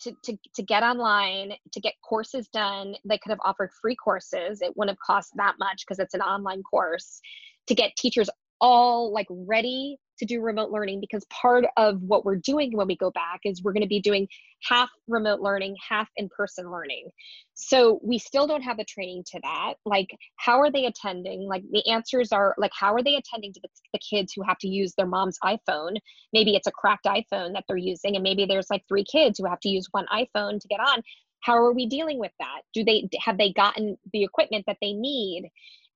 to, 0.00 0.12
to, 0.24 0.36
to 0.54 0.62
get 0.62 0.82
online, 0.82 1.52
to 1.72 1.80
get 1.80 1.94
courses 2.02 2.48
done. 2.48 2.94
They 3.04 3.18
could 3.18 3.30
have 3.30 3.40
offered 3.44 3.70
free 3.80 3.96
courses. 3.96 4.60
It 4.62 4.76
wouldn't 4.76 4.96
have 4.96 5.04
cost 5.04 5.32
that 5.36 5.56
much 5.58 5.84
because 5.84 5.98
it's 5.98 6.14
an 6.14 6.20
online 6.20 6.62
course 6.62 7.20
to 7.66 7.74
get 7.74 7.96
teachers 7.96 8.30
all 8.60 9.12
like 9.12 9.26
ready 9.30 9.98
to 10.18 10.26
do 10.26 10.40
remote 10.40 10.70
learning 10.70 11.00
because 11.00 11.24
part 11.26 11.64
of 11.76 12.00
what 12.02 12.24
we're 12.24 12.36
doing 12.36 12.76
when 12.76 12.86
we 12.86 12.96
go 12.96 13.10
back 13.10 13.40
is 13.44 13.62
we're 13.62 13.72
going 13.72 13.82
to 13.82 13.88
be 13.88 14.00
doing 14.00 14.28
half 14.68 14.90
remote 15.06 15.40
learning, 15.40 15.76
half 15.88 16.08
in 16.16 16.28
person 16.28 16.70
learning. 16.70 17.08
So 17.54 18.00
we 18.02 18.18
still 18.18 18.46
don't 18.46 18.62
have 18.62 18.76
the 18.76 18.84
training 18.84 19.24
to 19.32 19.40
that. 19.42 19.74
Like, 19.84 20.08
how 20.36 20.60
are 20.60 20.70
they 20.70 20.86
attending? 20.86 21.48
Like, 21.48 21.62
the 21.70 21.88
answers 21.90 22.32
are 22.32 22.54
like, 22.58 22.72
how 22.74 22.94
are 22.94 23.02
they 23.02 23.16
attending 23.16 23.52
to 23.52 23.60
the, 23.60 23.68
the 23.92 23.98
kids 23.98 24.32
who 24.34 24.42
have 24.42 24.58
to 24.58 24.68
use 24.68 24.94
their 24.96 25.06
mom's 25.06 25.38
iPhone? 25.44 25.96
Maybe 26.32 26.54
it's 26.54 26.66
a 26.66 26.72
cracked 26.72 27.06
iPhone 27.06 27.52
that 27.54 27.64
they're 27.68 27.76
using, 27.76 28.16
and 28.16 28.22
maybe 28.22 28.46
there's 28.46 28.70
like 28.70 28.82
three 28.88 29.04
kids 29.04 29.38
who 29.38 29.46
have 29.46 29.60
to 29.60 29.68
use 29.68 29.86
one 29.90 30.06
iPhone 30.12 30.60
to 30.60 30.68
get 30.68 30.80
on. 30.80 31.02
How 31.40 31.56
are 31.56 31.72
we 31.72 31.86
dealing 31.86 32.18
with 32.18 32.32
that? 32.40 32.62
Do 32.74 32.84
they 32.84 33.08
have 33.24 33.38
they 33.38 33.52
gotten 33.52 33.96
the 34.12 34.24
equipment 34.24 34.64
that 34.66 34.78
they 34.80 34.92
need? 34.92 35.50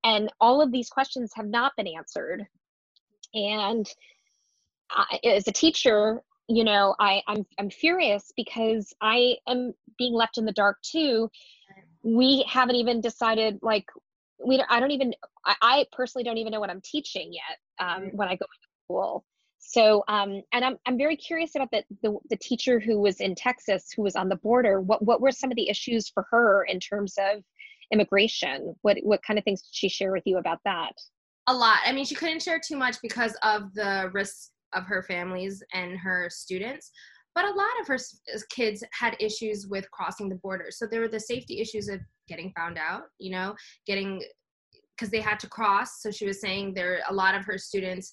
And 0.05 0.33
all 0.41 0.61
of 0.61 0.73
these 0.73 0.89
questions 0.89 1.33
have 1.35 1.47
not 1.47 1.73
been 1.77 1.87
answered. 1.87 2.47
And 3.35 3.87
I, 4.91 5.19
as 5.25 5.49
a 5.49 5.53
teacher, 5.53 6.23
you 6.49 6.65
know, 6.65 6.95
I, 6.99 7.23
I'm 7.27 7.47
I'm 7.59 7.71
furious 7.71 8.33
because 8.37 8.93
I 9.01 9.37
am 9.47 9.75
being 9.99 10.13
left 10.13 10.39
in 10.39 10.45
the 10.45 10.53
dark 10.53 10.79
too. 10.83 11.31
We 12.03 12.45
haven't 12.49 12.77
even 12.77 13.01
decided 13.01 13.59
like 13.63 13.87
we 14.45 14.57
don't, 14.57 14.71
I 14.71 14.81
don't 14.81 14.91
even 14.91 15.15
I, 15.47 15.55
I 15.63 15.87
personally 15.93 16.25
don't 16.25 16.39
even 16.39 16.53
know 16.53 16.61
what 16.61 16.71
I'm 16.71 16.81
teaching 16.83 17.33
yet 17.33 17.87
um, 17.87 18.11
when 18.13 18.29
I 18.29 18.37
go 18.37 18.45
to 18.45 18.69
school. 18.85 19.25
So 19.59 20.05
um, 20.09 20.43
and 20.53 20.65
I'm 20.65 20.77
I'm 20.87 20.99
very 20.99 21.17
curious 21.17 21.55
about 21.55 21.71
the, 21.71 21.85
the 22.03 22.19
the 22.31 22.37
teacher 22.37 22.81
who 22.81 23.01
was 23.01 23.21
in 23.21 23.35
Texas 23.35 23.93
who 23.95 24.03
was 24.03 24.17
on 24.17 24.29
the 24.29 24.37
border. 24.37 24.81
What 24.81 25.03
what 25.03 25.21
were 25.21 25.33
some 25.33 25.51
of 25.51 25.57
the 25.57 25.69
issues 25.69 26.09
for 26.09 26.27
her 26.31 26.65
in 26.65 26.81
terms 26.81 27.15
of 27.19 27.43
immigration? 27.93 28.75
What 28.83 28.99
what 29.03 29.23
kind 29.23 29.39
of 29.39 29.45
things 29.45 29.63
did 29.63 29.75
she 29.75 29.89
share 29.89 30.13
with 30.13 30.25
you 30.27 30.39
about 30.39 30.59
that? 30.65 30.93
A 31.49 31.55
lot. 31.55 31.79
I 31.85 31.93
mean, 31.93 32.05
she 32.05 32.15
couldn't 32.15 32.43
share 32.43 32.61
too 32.61 32.77
much 32.77 32.97
because 33.03 33.37
of 33.43 33.75
the 33.75 34.11
risks 34.13 34.51
of 34.73 34.85
her 34.87 35.03
families 35.03 35.63
and 35.73 35.99
her 35.99 36.29
students. 36.31 36.91
But 37.35 37.47
a 37.47 37.49
lot 37.49 37.81
of 37.81 37.87
her 37.89 37.99
kids 38.51 38.85
had 38.93 39.17
issues 39.19 39.67
with 39.67 39.91
crossing 39.91 40.29
the 40.29 40.37
border. 40.37 40.67
So 40.71 40.87
there 40.87 41.01
were 41.01 41.09
the 41.09 41.19
safety 41.19 41.61
issues 41.61 41.89
of 41.89 42.01
getting 42.29 42.53
found 42.57 42.79
out, 42.79 43.05
you 43.19 43.33
know, 43.33 43.55
getting 43.87 44.23
because 44.97 45.11
they 45.11 45.21
had 45.21 45.41
to 45.41 45.49
cross. 45.49 46.03
So 46.03 46.11
she 46.11 46.27
was 46.27 46.41
saying 46.41 46.75
there 46.75 47.03
a 47.09 47.15
lot 47.15 47.35
of 47.35 47.45
her 47.47 47.59
students 47.59 48.13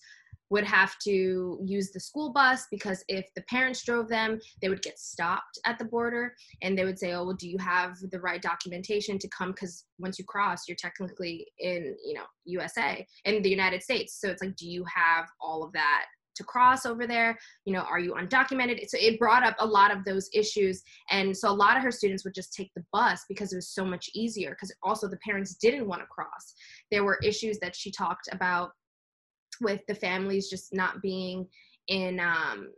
would 0.50 0.64
have 0.64 0.98
to 1.00 1.60
use 1.64 1.92
the 1.92 2.00
school 2.00 2.32
bus 2.34 2.66
because 2.72 3.04
if 3.08 3.26
the 3.36 3.44
parents 3.44 3.84
drove 3.84 4.08
them, 4.10 4.40
they 4.62 4.70
would 4.70 4.82
get 4.82 5.00
stopped 5.00 5.60
at 5.66 5.78
the 5.78 5.86
border. 5.86 6.34
And 6.62 6.78
they 6.78 6.86
would 6.86 7.00
say, 7.00 7.14
"Oh, 7.14 7.26
well, 7.26 7.36
do 7.36 7.50
you 7.50 7.58
have 7.60 7.98
the 8.12 8.20
right 8.20 8.42
documentation 8.42 9.20
to 9.20 9.28
come?" 9.30 9.52
Because 9.52 9.86
once 10.00 10.18
you 10.18 10.26
cross, 10.26 10.68
you're 10.68 10.78
technically 10.78 11.48
in, 11.60 11.96
you 12.04 12.14
know, 12.14 12.26
USA 12.46 13.06
in 13.26 13.42
the 13.42 13.50
United 13.50 13.84
States. 13.84 14.20
So 14.20 14.30
it's 14.30 14.42
like, 14.42 14.56
do 14.56 14.68
you 14.68 14.84
have 14.86 15.28
all 15.40 15.64
of 15.64 15.72
that 15.74 16.06
to 16.40 16.44
cross 16.44 16.86
over 16.86 17.06
there? 17.06 17.38
You 17.66 17.74
know 17.74 17.82
are 17.82 18.00
you 18.00 18.14
undocumented? 18.14 18.90
So 18.90 18.98
it 19.00 19.20
brought 19.20 19.44
up 19.44 19.56
a 19.60 19.66
lot 19.66 19.92
of 19.92 20.04
those 20.06 20.30
issues. 20.34 20.82
And 21.12 21.38
so 21.38 21.50
a 21.50 21.54
lot 21.54 21.78
of 21.78 21.84
her 21.84 21.92
students 21.92 22.24
would 22.24 22.34
just 22.34 22.54
take 22.54 22.72
the 22.76 22.84
bus 22.92 23.26
because 23.30 23.54
it 23.54 23.58
was 23.58 23.70
so 23.70 23.86
much 23.86 24.10
easier 24.16 24.52
because 24.52 24.74
also 24.82 25.08
the 25.08 25.18
parents 25.18 25.56
didn't 25.56 25.88
want 25.88 26.02
to 26.02 26.08
cross. 26.08 26.54
There 26.92 27.04
were 27.04 27.20
issues 27.24 27.60
that 27.60 27.76
she 27.76 27.92
talked 27.92 28.30
about 28.32 28.72
with 29.62 29.82
the 29.88 29.96
families 29.96 30.50
just 30.50 30.74
not 30.74 31.02
being 31.02 31.48
in 31.88 32.20
um, 32.20 32.70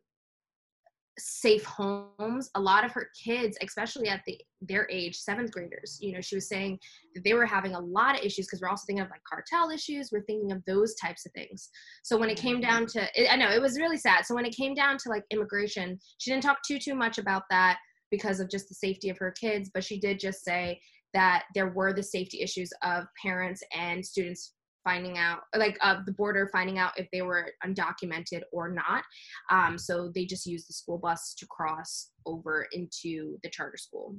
safe 1.19 1.63
homes. 1.65 2.49
A 2.55 2.59
lot 2.59 2.85
of 2.85 2.91
her 2.91 3.09
kids 3.23 3.57
especially 3.61 4.07
at 4.07 4.21
the 4.25 4.39
their 4.61 4.87
age 4.89 5.15
seventh 5.15 5.51
graders 5.51 5.97
you 6.01 6.13
know 6.13 6.21
she 6.21 6.35
was 6.35 6.47
saying 6.47 6.77
that 7.15 7.23
they 7.23 7.33
were 7.33 7.45
having 7.45 7.73
a 7.73 7.79
lot 7.79 8.17
of 8.17 8.23
issues 8.23 8.45
because 8.45 8.61
we're 8.61 8.69
also 8.69 8.83
thinking 8.85 9.03
of 9.03 9.09
like 9.09 9.23
cartel 9.27 9.69
issues. 9.69 10.09
We're 10.11 10.23
thinking 10.23 10.51
of 10.51 10.63
those 10.65 10.95
types 10.95 11.25
of 11.25 11.31
things. 11.33 11.69
So 12.03 12.17
when 12.17 12.29
it 12.29 12.37
came 12.37 12.61
down 12.61 12.85
to 12.87 13.31
i 13.31 13.35
know 13.35 13.51
it 13.51 13.61
was 13.61 13.77
really 13.77 13.97
sad. 13.97 14.25
So 14.25 14.35
when 14.35 14.45
it 14.45 14.55
came 14.55 14.73
down 14.73 14.97
to 14.99 15.09
like 15.09 15.23
immigration 15.31 15.99
she 16.17 16.31
didn't 16.31 16.43
talk 16.43 16.59
too 16.65 16.79
too 16.79 16.95
much 16.95 17.17
about 17.17 17.43
that 17.49 17.77
because 18.09 18.39
of 18.39 18.49
just 18.49 18.67
the 18.67 18.75
safety 18.75 19.09
of 19.09 19.17
her 19.17 19.31
kids 19.31 19.69
but 19.73 19.83
she 19.83 19.99
did 19.99 20.19
just 20.19 20.43
say 20.43 20.79
that 21.13 21.43
there 21.53 21.69
were 21.69 21.93
the 21.93 22.03
safety 22.03 22.41
issues 22.41 22.71
of 22.83 23.05
parents 23.21 23.61
and 23.77 24.05
students 24.05 24.53
finding 24.83 25.17
out 25.17 25.41
like 25.55 25.77
uh, 25.81 25.97
the 26.05 26.11
border 26.11 26.49
finding 26.51 26.77
out 26.77 26.97
if 26.97 27.07
they 27.11 27.21
were 27.21 27.51
undocumented 27.65 28.41
or 28.51 28.69
not. 28.69 29.03
Um, 29.49 29.77
so 29.77 30.11
they 30.13 30.25
just 30.25 30.45
used 30.45 30.69
the 30.69 30.73
school 30.73 30.97
bus 30.97 31.33
to 31.35 31.47
cross 31.47 32.11
over 32.25 32.67
into 32.71 33.37
the 33.43 33.49
charter 33.49 33.77
school. 33.77 34.15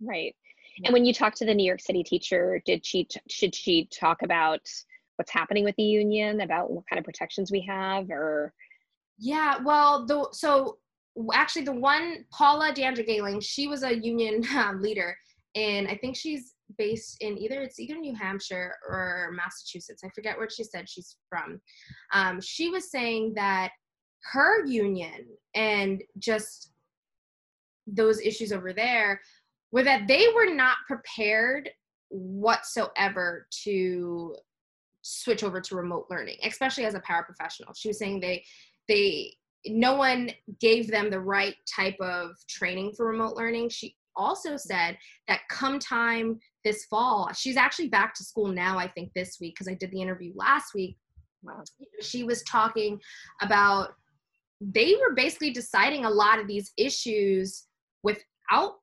Right. 0.00 0.34
And 0.84 0.92
when 0.92 1.04
you 1.04 1.12
talk 1.12 1.34
to 1.36 1.44
the 1.44 1.54
New 1.54 1.64
York 1.64 1.80
City 1.80 2.02
teacher, 2.04 2.62
did 2.64 2.86
she 2.86 3.04
t- 3.04 3.20
should 3.28 3.54
she 3.54 3.86
talk 3.86 4.22
about 4.22 4.60
what's 5.16 5.32
happening 5.32 5.64
with 5.64 5.74
the 5.76 5.82
union, 5.82 6.42
about 6.42 6.70
what 6.70 6.84
kind 6.88 6.98
of 6.98 7.04
protections 7.04 7.50
we 7.50 7.60
have, 7.62 8.08
or? 8.10 8.52
Yeah, 9.18 9.58
well, 9.64 10.06
the 10.06 10.28
so 10.32 10.78
actually 11.32 11.64
the 11.64 11.72
one 11.72 12.24
Paula 12.32 12.72
D'Andra 12.72 13.04
Gehling, 13.04 13.42
she 13.42 13.66
was 13.66 13.82
a 13.82 13.96
union 13.96 14.44
um, 14.56 14.80
leader, 14.80 15.16
and 15.54 15.88
I 15.88 15.96
think 15.96 16.16
she's 16.16 16.54
based 16.76 17.16
in 17.20 17.38
either 17.38 17.62
it's 17.62 17.80
either 17.80 17.96
New 17.96 18.14
Hampshire 18.14 18.74
or 18.88 19.32
Massachusetts. 19.34 20.02
I 20.04 20.10
forget 20.14 20.36
where 20.36 20.50
she 20.50 20.64
said 20.64 20.88
she's 20.88 21.16
from. 21.28 21.60
Um, 22.12 22.40
she 22.40 22.68
was 22.68 22.90
saying 22.90 23.34
that 23.36 23.70
her 24.32 24.66
union 24.66 25.26
and 25.54 26.02
just 26.18 26.72
those 27.86 28.20
issues 28.20 28.52
over 28.52 28.72
there 28.72 29.20
were 29.72 29.84
that 29.84 30.06
they 30.06 30.26
were 30.34 30.52
not 30.52 30.76
prepared 30.86 31.70
whatsoever 32.10 33.46
to 33.50 34.34
switch 35.02 35.42
over 35.42 35.60
to 35.60 35.76
remote 35.76 36.06
learning 36.10 36.36
especially 36.42 36.84
as 36.84 36.94
a 36.94 37.00
paraprofessional 37.00 37.74
she 37.76 37.88
was 37.88 37.98
saying 37.98 38.20
they 38.20 38.42
they 38.88 39.32
no 39.66 39.94
one 39.94 40.30
gave 40.60 40.90
them 40.90 41.10
the 41.10 41.20
right 41.20 41.54
type 41.74 41.96
of 42.00 42.32
training 42.48 42.92
for 42.96 43.06
remote 43.06 43.36
learning 43.36 43.68
she 43.68 43.94
also 44.16 44.56
said 44.56 44.98
that 45.28 45.40
come 45.48 45.78
time 45.78 46.38
this 46.64 46.84
fall 46.86 47.30
she's 47.34 47.56
actually 47.56 47.88
back 47.88 48.14
to 48.14 48.24
school 48.24 48.48
now 48.48 48.78
i 48.78 48.88
think 48.88 49.10
this 49.14 49.38
week 49.40 49.54
because 49.54 49.68
i 49.68 49.74
did 49.74 49.90
the 49.90 50.00
interview 50.00 50.32
last 50.34 50.74
week 50.74 50.96
wow. 51.42 51.62
she 52.00 52.24
was 52.24 52.42
talking 52.42 52.98
about 53.42 53.90
they 54.60 54.94
were 54.96 55.14
basically 55.14 55.50
deciding 55.50 56.04
a 56.04 56.10
lot 56.10 56.38
of 56.38 56.48
these 56.48 56.72
issues 56.76 57.66
without 58.02 58.74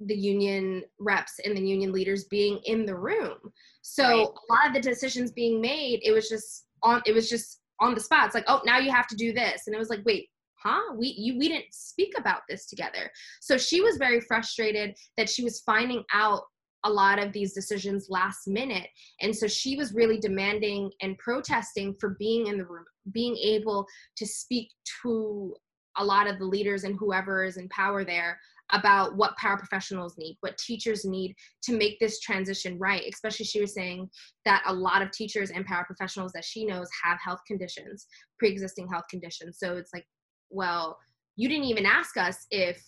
the 0.00 0.16
union 0.16 0.82
reps 1.00 1.40
and 1.44 1.56
the 1.56 1.62
union 1.62 1.92
leaders 1.92 2.24
being 2.24 2.60
in 2.64 2.86
the 2.86 2.94
room. 2.94 3.36
So 3.82 4.04
right. 4.04 4.26
a 4.26 4.52
lot 4.52 4.66
of 4.68 4.74
the 4.74 4.80
decisions 4.80 5.32
being 5.32 5.60
made, 5.60 6.00
it 6.02 6.12
was 6.12 6.28
just 6.28 6.66
on 6.82 7.02
it 7.06 7.12
was 7.12 7.28
just 7.28 7.60
on 7.80 7.94
the 7.94 8.00
spot. 8.00 8.26
It's 8.26 8.34
like, 8.34 8.44
oh, 8.48 8.60
now 8.64 8.78
you 8.78 8.92
have 8.92 9.06
to 9.08 9.16
do 9.16 9.32
this. 9.32 9.62
And 9.66 9.74
it 9.74 9.78
was 9.78 9.90
like, 9.90 10.04
wait, 10.04 10.28
huh? 10.62 10.94
We 10.96 11.14
you 11.18 11.38
we 11.38 11.48
didn't 11.48 11.72
speak 11.72 12.12
about 12.16 12.42
this 12.48 12.66
together. 12.66 13.10
So 13.40 13.56
she 13.56 13.80
was 13.80 13.96
very 13.96 14.20
frustrated 14.20 14.94
that 15.16 15.28
she 15.28 15.42
was 15.42 15.60
finding 15.60 16.04
out 16.12 16.42
a 16.84 16.90
lot 16.90 17.18
of 17.18 17.32
these 17.32 17.52
decisions 17.52 18.06
last 18.08 18.46
minute. 18.46 18.88
And 19.20 19.34
so 19.34 19.46
she 19.46 19.76
was 19.76 19.94
really 19.94 20.18
demanding 20.18 20.90
and 21.02 21.18
protesting 21.18 21.94
for 21.98 22.16
being 22.18 22.46
in 22.46 22.58
the 22.58 22.64
room, 22.64 22.84
being 23.12 23.36
able 23.36 23.86
to 24.16 24.26
speak 24.26 24.70
to 25.02 25.54
a 25.96 26.04
lot 26.04 26.28
of 26.28 26.38
the 26.38 26.44
leaders 26.44 26.84
and 26.84 26.96
whoever 26.98 27.44
is 27.44 27.56
in 27.56 27.68
power 27.70 28.04
there 28.04 28.38
about 28.72 29.16
what 29.16 29.34
paraprofessionals 29.42 30.12
need, 30.18 30.36
what 30.40 30.58
teachers 30.58 31.04
need 31.04 31.34
to 31.62 31.72
make 31.72 31.98
this 31.98 32.20
transition 32.20 32.78
right. 32.78 33.02
Especially, 33.12 33.46
she 33.46 33.60
was 33.60 33.74
saying 33.74 34.08
that 34.44 34.62
a 34.66 34.72
lot 34.72 35.02
of 35.02 35.10
teachers 35.10 35.50
and 35.50 35.66
paraprofessionals 35.66 36.32
that 36.34 36.44
she 36.44 36.64
knows 36.64 36.88
have 37.02 37.18
health 37.24 37.40
conditions, 37.46 38.06
pre 38.38 38.50
existing 38.50 38.86
health 38.92 39.06
conditions. 39.10 39.58
So 39.58 39.76
it's 39.76 39.90
like, 39.94 40.04
well, 40.50 40.98
you 41.36 41.48
didn't 41.48 41.64
even 41.64 41.86
ask 41.86 42.16
us 42.16 42.46
if 42.50 42.82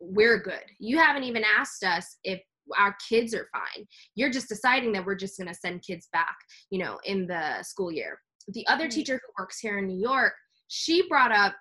we're 0.00 0.38
good. 0.38 0.64
You 0.78 0.98
haven't 0.98 1.24
even 1.24 1.44
asked 1.44 1.84
us 1.84 2.18
if 2.24 2.42
our 2.78 2.96
kids 3.08 3.34
are 3.34 3.48
fine. 3.52 3.86
You're 4.14 4.30
just 4.30 4.48
deciding 4.48 4.92
that 4.92 5.04
we're 5.04 5.14
just 5.14 5.38
going 5.38 5.48
to 5.48 5.54
send 5.54 5.82
kids 5.82 6.08
back, 6.12 6.36
you 6.70 6.78
know, 6.78 6.98
in 7.04 7.26
the 7.26 7.62
school 7.62 7.92
year. 7.92 8.18
The 8.48 8.66
other 8.66 8.84
mm-hmm. 8.84 8.90
teacher 8.90 9.14
who 9.14 9.42
works 9.42 9.58
here 9.58 9.78
in 9.78 9.86
New 9.86 10.00
York, 10.00 10.32
she 10.68 11.08
brought 11.08 11.32
up 11.32 11.54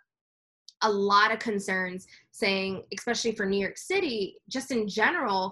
a 0.83 0.91
lot 0.91 1.31
of 1.31 1.39
concerns 1.39 2.07
saying, 2.31 2.83
especially 2.97 3.33
for 3.33 3.45
New 3.45 3.59
York 3.59 3.77
City, 3.77 4.37
just 4.49 4.71
in 4.71 4.87
general, 4.87 5.51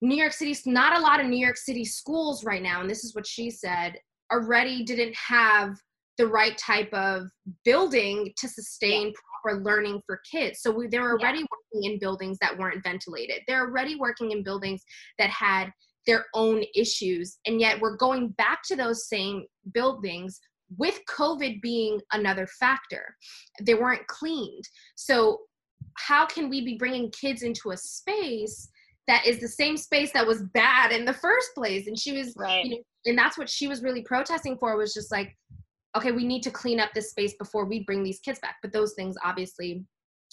New 0.00 0.16
York 0.16 0.32
City's 0.32 0.66
not 0.66 0.96
a 0.96 1.00
lot 1.00 1.20
of 1.20 1.26
New 1.26 1.38
York 1.38 1.56
City 1.56 1.84
schools 1.84 2.44
right 2.44 2.62
now, 2.62 2.80
and 2.80 2.90
this 2.90 3.04
is 3.04 3.14
what 3.14 3.26
she 3.26 3.50
said, 3.50 3.98
already 4.32 4.82
didn't 4.82 5.14
have 5.14 5.76
the 6.18 6.26
right 6.26 6.56
type 6.58 6.92
of 6.92 7.28
building 7.64 8.32
to 8.36 8.48
sustain 8.48 9.06
yeah. 9.08 9.12
proper 9.42 9.62
learning 9.62 10.00
for 10.06 10.20
kids. 10.30 10.60
So 10.60 10.70
we, 10.70 10.86
they're 10.86 11.10
already 11.10 11.40
yeah. 11.40 11.46
working 11.50 11.90
in 11.90 11.98
buildings 11.98 12.38
that 12.40 12.56
weren't 12.56 12.82
ventilated. 12.82 13.40
They're 13.46 13.66
already 13.66 13.96
working 13.96 14.30
in 14.30 14.42
buildings 14.42 14.82
that 15.18 15.30
had 15.30 15.70
their 16.06 16.26
own 16.34 16.64
issues. 16.74 17.38
And 17.46 17.60
yet 17.60 17.80
we're 17.80 17.96
going 17.96 18.28
back 18.30 18.62
to 18.64 18.76
those 18.76 19.08
same 19.08 19.46
buildings 19.72 20.40
with 20.78 21.00
COVID 21.08 21.60
being 21.60 22.00
another 22.12 22.46
factor. 22.46 23.14
They 23.60 23.74
weren't 23.74 24.06
cleaned. 24.06 24.64
So, 24.96 25.38
how 25.98 26.24
can 26.24 26.48
we 26.48 26.64
be 26.64 26.76
bringing 26.78 27.10
kids 27.10 27.42
into 27.42 27.70
a 27.70 27.76
space 27.76 28.70
that 29.08 29.26
is 29.26 29.40
the 29.40 29.48
same 29.48 29.76
space 29.76 30.10
that 30.12 30.26
was 30.26 30.42
bad 30.54 30.90
in 30.90 31.04
the 31.04 31.12
first 31.12 31.48
place? 31.54 31.86
And 31.86 31.98
she 31.98 32.16
was, 32.16 32.34
right. 32.36 32.64
you 32.64 32.70
know, 32.70 32.82
and 33.04 33.18
that's 33.18 33.36
what 33.36 33.50
she 33.50 33.68
was 33.68 33.82
really 33.82 34.02
protesting 34.02 34.56
for 34.58 34.76
was 34.76 34.94
just 34.94 35.12
like, 35.12 35.36
okay, 35.96 36.12
we 36.12 36.26
need 36.26 36.42
to 36.42 36.50
clean 36.50 36.80
up 36.80 36.90
this 36.94 37.10
space 37.10 37.34
before 37.38 37.66
we 37.66 37.84
bring 37.84 38.02
these 38.02 38.20
kids 38.20 38.38
back. 38.40 38.56
But 38.62 38.72
those 38.72 38.94
things 38.94 39.16
obviously 39.24 39.84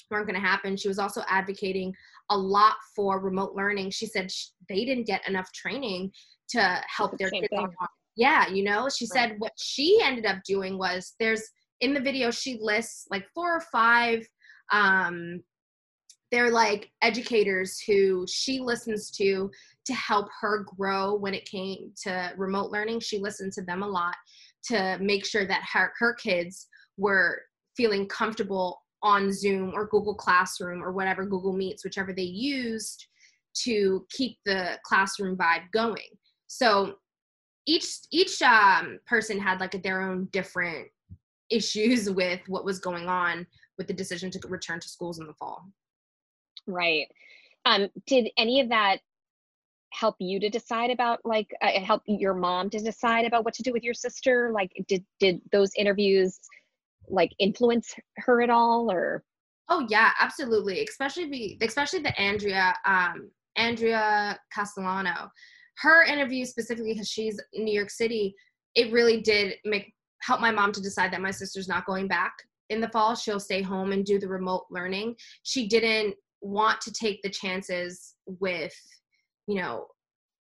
weren't 0.10 0.28
going 0.28 0.40
to 0.40 0.48
happen. 0.48 0.78
She 0.78 0.88
was 0.88 1.00
also 1.00 1.22
advocating 1.28 1.94
a 2.30 2.38
lot 2.38 2.76
for 2.96 3.20
remote 3.20 3.54
learning. 3.56 3.92
She 3.92 4.06
said 4.06 4.32
they 4.70 4.86
didn't 4.86 5.08
get 5.08 5.28
enough 5.28 5.52
training 5.52 6.12
to 6.50 6.82
help 6.88 7.18
their 7.18 7.30
kids 7.30 7.48
yeah 8.20 8.48
you 8.50 8.64
know 8.64 8.90
she 8.90 9.06
said 9.06 9.36
what 9.40 9.54
she 9.58 10.00
ended 10.04 10.26
up 10.26 10.38
doing 10.46 10.78
was 10.78 11.16
there's 11.20 11.50
in 11.80 11.94
the 11.94 12.00
video 12.00 12.30
she 12.30 12.60
lists 12.62 13.08
like 13.10 13.26
four 13.34 13.56
or 13.56 13.62
five 13.72 14.28
um 14.72 15.42
they're 16.32 16.52
like 16.52 16.92
educators 17.02 17.80
who 17.80 18.26
she 18.28 18.60
listens 18.60 19.10
to 19.10 19.50
to 19.86 19.94
help 19.94 20.28
her 20.42 20.66
grow 20.78 21.16
when 21.16 21.34
it 21.34 21.46
came 21.46 21.92
to 22.04 22.32
remote 22.38 22.72
learning 22.72 23.00
she 23.00 23.18
listened 23.18 23.54
to 23.54 23.64
them 23.64 23.84
a 23.84 23.88
lot 23.88 24.16
to 24.66 24.98
make 25.00 25.26
sure 25.26 25.46
that 25.46 25.64
her, 25.74 25.92
her 26.00 26.14
kids 26.14 26.68
were 26.98 27.42
feeling 27.76 28.08
comfortable 28.08 28.82
on 29.02 29.32
zoom 29.32 29.72
or 29.74 29.88
google 29.88 30.16
classroom 30.16 30.84
or 30.84 30.92
whatever 30.92 31.26
google 31.26 31.54
meets 31.54 31.84
whichever 31.84 32.12
they 32.12 32.22
used 32.22 33.08
to 33.54 34.06
keep 34.12 34.38
the 34.46 34.78
classroom 34.84 35.38
vibe 35.38 35.64
going 35.72 36.10
so 36.48 36.96
each 37.70 37.86
each 38.12 38.42
um, 38.42 39.00
person 39.06 39.40
had 39.40 39.60
like 39.60 39.82
their 39.84 40.02
own 40.02 40.28
different 40.32 40.88
issues 41.50 42.10
with 42.22 42.42
what 42.48 42.66
was 42.66 42.80
going 42.80 43.08
on 43.08 43.46
with 43.78 43.88
the 43.88 43.94
decision 43.94 44.32
to 44.32 44.40
return 44.48 44.80
to 44.80 44.90
schools 44.90 45.20
in 45.20 45.28
the 45.28 45.34
fall. 45.34 45.64
Right. 46.68 47.08
Um, 47.66 47.90
did 48.08 48.30
any 48.38 48.60
of 48.62 48.70
that 48.70 49.00
help 49.92 50.16
you 50.20 50.40
to 50.40 50.50
decide 50.50 50.92
about 50.92 51.20
like 51.24 51.48
uh, 51.62 51.80
help 51.80 52.04
your 52.06 52.34
mom 52.34 52.70
to 52.70 52.80
decide 52.80 53.26
about 53.26 53.46
what 53.46 53.54
to 53.56 53.64
do 53.64 53.74
with 53.74 53.84
your 53.84 53.94
sister? 53.94 54.52
Like, 54.54 54.72
did 54.88 55.04
did 55.20 55.42
those 55.52 55.72
interviews 55.78 56.40
like 57.08 57.32
influence 57.40 57.94
her 58.18 58.42
at 58.42 58.50
all, 58.50 58.92
or? 58.92 59.24
Oh 59.70 59.86
yeah, 59.90 60.12
absolutely. 60.20 60.84
Especially 60.84 61.30
the 61.30 61.66
especially 61.66 62.00
the 62.00 62.20
Andrea 62.20 62.74
um, 62.86 63.32
Andrea 63.56 64.40
Castellano 64.54 65.30
her 65.82 66.04
interview 66.04 66.46
specifically 66.46 66.94
because 66.94 67.10
she's 67.10 67.40
in 67.54 67.64
New 67.64 67.74
York 67.74 67.90
City, 67.90 68.36
it 68.76 68.92
really 68.92 69.22
did 69.22 69.56
make 69.66 69.94
help 70.22 70.42
my 70.42 70.52
mom 70.52 70.72
to 70.74 70.82
decide 70.82 71.12
that 71.14 71.22
my 71.22 71.32
sister's 71.32 71.68
not 71.68 71.86
going 71.86 72.08
back 72.08 72.34
in 72.70 72.82
the 72.82 72.90
fall. 72.90 73.16
She'll 73.16 73.40
stay 73.40 73.62
home 73.62 73.94
and 73.94 74.06
do 74.06 74.20
the 74.20 74.28
remote 74.28 74.66
learning. 74.70 75.16
She 75.44 75.68
didn't 75.68 76.16
want 76.42 76.82
to 76.82 76.92
take 76.92 77.22
the 77.22 77.30
chances 77.30 78.16
with, 78.26 78.76
you 79.50 79.56
know, 79.56 79.88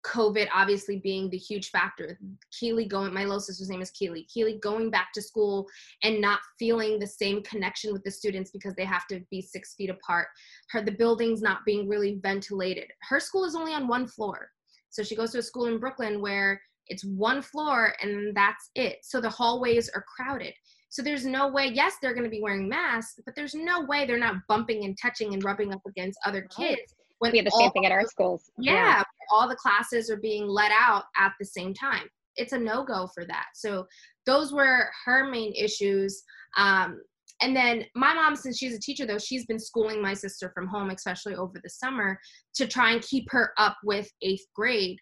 COVID 0.05 0.49
obviously 0.53 0.97
being 0.97 1.31
the 1.31 1.37
huge 1.37 1.71
factor. 1.71 2.19
Keely 2.59 2.87
going, 2.87 3.15
my 3.15 3.23
little 3.23 3.39
sister's 3.39 3.69
name 3.69 3.83
is 3.83 3.93
Keely. 3.93 4.27
Keely 4.33 4.59
going 4.61 4.91
back 4.91 5.13
to 5.15 5.23
school 5.23 5.69
and 6.03 6.21
not 6.21 6.41
feeling 6.59 6.99
the 6.99 7.07
same 7.07 7.43
connection 7.45 7.93
with 7.93 8.03
the 8.03 8.11
students 8.11 8.51
because 8.51 8.75
they 8.75 8.85
have 8.85 9.07
to 9.09 9.21
be 9.31 9.41
six 9.41 9.75
feet 9.75 9.91
apart. 9.91 10.27
Her 10.71 10.83
the 10.83 10.91
buildings 10.91 11.41
not 11.41 11.65
being 11.65 11.89
really 11.89 12.19
ventilated. 12.21 12.91
Her 13.09 13.21
school 13.21 13.45
is 13.45 13.55
only 13.55 13.75
on 13.75 13.87
one 13.87 14.09
floor. 14.09 14.51
So 14.89 15.05
she 15.05 15.15
goes 15.15 15.31
to 15.33 15.39
a 15.39 15.43
school 15.43 15.67
in 15.67 15.79
Brooklyn 15.79 16.21
where 16.21 16.61
it's 16.89 17.05
one 17.05 17.43
floor 17.43 17.95
and 18.03 18.35
that's 18.35 18.71
it. 18.75 18.99
So 19.03 19.21
the 19.21 19.31
hallways 19.31 19.89
are 19.91 20.05
crowded. 20.17 20.53
So 20.89 21.03
there's 21.03 21.25
no 21.25 21.47
way, 21.47 21.71
yes, 21.73 21.95
they're 22.03 22.15
going 22.15 22.25
to 22.25 22.31
be 22.31 22.43
wearing 22.43 22.69
masks, 22.69 23.21
but 23.25 23.37
there's 23.37 23.55
no 23.55 23.85
way 23.85 24.05
they're 24.05 24.19
not 24.19 24.47
bumping 24.49 24.85
and 24.85 24.99
touching 25.01 25.35
and 25.35 25.45
rubbing 25.45 25.73
up 25.73 25.83
against 25.87 26.19
other 26.27 26.49
kids. 26.57 26.97
When 27.21 27.33
we 27.33 27.39
have 27.39 27.45
the 27.45 27.51
same 27.53 27.71
thing 27.71 27.87
at 27.87 27.93
our 27.93 28.07
schools. 28.07 28.51
Yeah, 28.59 28.73
yeah, 28.73 29.03
all 29.31 29.49
the 29.49 29.57
classes 29.57 30.11
are 30.11 30.17
being 30.17 30.47
let 30.47 30.73
out 30.73 31.05
at 31.17 31.33
the 31.39 31.47
same 31.47 31.73
time. 31.73 32.09
It's 32.37 32.53
a 32.53 32.59
no 32.59 32.85
go 32.85 33.09
for 33.15 33.25
that. 33.27 33.47
So 33.55 33.87
those 34.27 34.53
were 34.53 34.89
her 35.05 35.31
main 35.31 35.53
issues. 35.55 36.23
Um, 36.57 37.01
and 37.43 37.57
then 37.57 37.85
my 37.95 38.15
mom, 38.15 38.37
since 38.37 38.59
she's 38.59 38.75
a 38.75 38.81
teacher, 38.81 39.07
though, 39.07 39.19
she's 39.19 39.47
been 39.47 39.59
schooling 39.59 40.03
my 40.03 40.15
sister 40.15 40.51
from 40.55 40.67
home, 40.67 40.91
especially 40.91 41.35
over 41.35 41.61
the 41.63 41.71
summer, 41.71 42.19
to 42.55 42.67
try 42.67 42.93
and 42.93 43.03
keep 43.03 43.27
her 43.31 43.53
up 43.59 43.77
with 43.85 44.11
eighth 44.23 44.47
grade. 44.55 44.99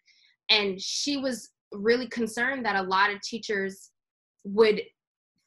And 0.50 0.80
she 0.80 1.16
was 1.16 1.50
really 1.72 2.08
concerned 2.08 2.64
that 2.64 2.76
a 2.76 2.82
lot 2.82 3.12
of 3.12 3.20
teachers 3.22 3.90
would 4.44 4.80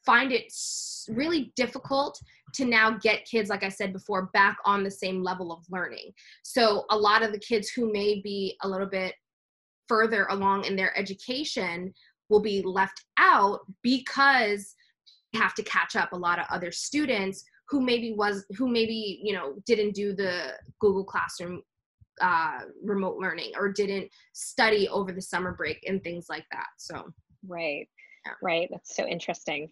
find 0.06 0.32
it 0.32 0.52
really 1.10 1.52
difficult 1.56 2.20
to 2.54 2.66
now 2.66 2.92
get 2.92 3.26
kids 3.26 3.50
like 3.50 3.64
i 3.64 3.70
said 3.70 3.94
before 3.94 4.30
back 4.34 4.58
on 4.66 4.84
the 4.84 4.92
same 4.92 5.24
level 5.24 5.52
of 5.52 5.64
learning. 5.70 6.12
So 6.44 6.86
a 6.90 6.98
lot 6.98 7.24
of 7.24 7.32
the 7.32 7.40
kids 7.40 7.70
who 7.70 7.92
may 7.92 8.22
be 8.22 8.58
a 8.62 8.68
little 8.68 8.88
bit 8.88 9.16
further 9.88 10.26
along 10.30 10.66
in 10.66 10.76
their 10.76 10.98
education 10.98 11.94
will 12.30 12.42
be 12.42 12.62
left 12.62 13.04
out 13.18 13.60
because 13.82 14.76
they 15.34 15.40
have 15.40 15.54
to 15.56 15.64
catch 15.64 15.96
up 15.96 16.14
a 16.14 16.18
lot 16.18 16.40
of 16.40 16.46
other 16.50 16.72
students 16.72 17.44
who 17.70 17.82
maybe 17.82 18.14
was 18.14 18.46
who 18.58 18.68
maybe 18.68 19.20
you 19.24 19.34
know 19.34 19.56
didn't 19.66 19.94
do 19.94 20.14
the 20.14 20.54
google 20.80 21.04
classroom 21.04 21.62
uh, 22.20 22.60
remote 22.84 23.18
learning 23.18 23.52
or 23.58 23.72
didn't 23.72 24.08
study 24.34 24.88
over 24.90 25.12
the 25.12 25.22
summer 25.22 25.54
break 25.54 25.80
and 25.88 26.04
things 26.04 26.28
like 26.30 26.46
that 26.52 26.68
so. 26.78 27.12
Right 27.48 27.88
yeah. 28.26 28.34
right 28.42 28.70
that's 28.72 28.96
so 28.96 29.06
interesting 29.08 29.70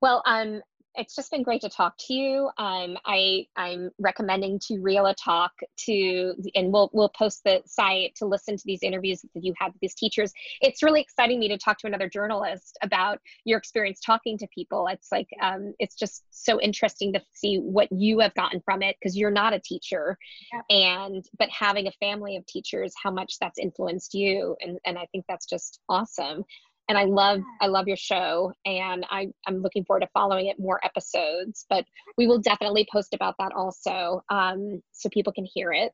well 0.00 0.22
um 0.26 0.60
it's 0.96 1.14
just 1.14 1.30
been 1.30 1.42
great 1.42 1.60
to 1.60 1.68
talk 1.68 1.94
to 1.98 2.14
you. 2.14 2.50
Um, 2.58 2.96
I 3.04 3.46
I'm 3.56 3.90
recommending 3.98 4.58
to 4.66 4.74
Reala 4.74 5.14
Talk 5.22 5.52
to, 5.86 6.34
and 6.54 6.72
we'll 6.72 6.90
we'll 6.92 7.10
post 7.10 7.42
the 7.44 7.62
site 7.66 8.14
to 8.16 8.26
listen 8.26 8.56
to 8.56 8.62
these 8.64 8.82
interviews 8.82 9.22
that 9.34 9.44
you 9.44 9.54
have 9.58 9.72
with 9.72 9.80
these 9.80 9.94
teachers. 9.94 10.32
It's 10.60 10.82
really 10.82 11.00
exciting 11.00 11.38
me 11.38 11.48
to 11.48 11.58
talk 11.58 11.78
to 11.78 11.86
another 11.86 12.08
journalist 12.08 12.78
about 12.82 13.20
your 13.44 13.58
experience 13.58 14.00
talking 14.00 14.38
to 14.38 14.46
people. 14.48 14.88
It's 14.88 15.12
like 15.12 15.28
um, 15.42 15.74
it's 15.78 15.94
just 15.94 16.24
so 16.30 16.60
interesting 16.60 17.12
to 17.12 17.22
see 17.34 17.58
what 17.58 17.88
you 17.92 18.20
have 18.20 18.34
gotten 18.34 18.60
from 18.64 18.82
it 18.82 18.96
because 19.00 19.16
you're 19.16 19.30
not 19.30 19.52
a 19.52 19.60
teacher, 19.60 20.16
yeah. 20.52 20.76
and 20.76 21.24
but 21.38 21.50
having 21.50 21.86
a 21.86 21.92
family 21.92 22.36
of 22.36 22.46
teachers, 22.46 22.94
how 23.00 23.10
much 23.10 23.38
that's 23.40 23.58
influenced 23.58 24.14
you, 24.14 24.56
and 24.60 24.78
and 24.86 24.98
I 24.98 25.06
think 25.12 25.24
that's 25.28 25.46
just 25.46 25.80
awesome 25.88 26.44
and 26.88 26.96
I 26.96 27.04
love 27.04 27.40
I 27.60 27.66
love 27.66 27.88
your 27.88 27.96
show 27.96 28.52
and 28.64 29.04
I, 29.10 29.28
I'm 29.46 29.60
looking 29.62 29.84
forward 29.84 30.00
to 30.00 30.08
following 30.14 30.46
it 30.46 30.58
more 30.58 30.84
episodes. 30.84 31.66
But 31.68 31.84
we 32.16 32.26
will 32.26 32.38
definitely 32.38 32.86
post 32.90 33.14
about 33.14 33.34
that 33.38 33.52
also 33.54 34.22
um, 34.30 34.82
so 34.92 35.08
people 35.08 35.32
can 35.32 35.46
hear 35.52 35.72
it 35.72 35.92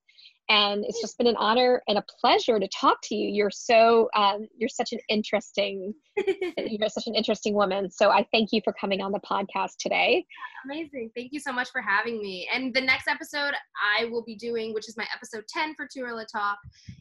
and 0.53 0.85
it's 0.85 1.01
just 1.01 1.17
been 1.17 1.27
an 1.27 1.37
honor 1.37 1.83
and 1.89 1.97
a 1.97 2.05
pleasure 2.21 2.61
to 2.61 2.69
talk 2.69 2.99
to 3.05 3.15
you. 3.15 3.31
You're 3.31 3.51
so 3.51 4.11
um, 4.15 4.47
you're 4.55 4.69
such 4.69 4.93
an 4.93 4.99
interesting 5.09 5.95
you're 6.59 6.91
such 6.91 7.07
an 7.07 7.15
interesting 7.15 7.55
woman. 7.55 7.91
So 7.91 8.11
i 8.11 8.27
thank 8.31 8.53
you 8.53 8.61
for 8.63 8.75
coming 8.75 9.01
on 9.01 9.13
the 9.13 9.21
podcast 9.21 9.77
today. 9.79 10.27
Amazing. 10.67 11.11
Thank 11.17 11.33
you 11.33 11.41
so 11.41 11.53
much 11.53 11.71
for 11.71 11.81
having 11.81 12.21
me. 12.21 12.49
And 12.53 12.75
the 12.75 12.83
next 12.83 13.09
episode 13.09 13.55
i 13.99 14.05
will 14.05 14.23
be 14.23 14.37
doing 14.37 14.75
which 14.75 14.89
is 14.89 14.97
my 14.97 15.07
episode 15.15 15.45
10 15.49 15.75
for 15.75 15.87
Turilla 15.87 16.27
talk 16.31 16.59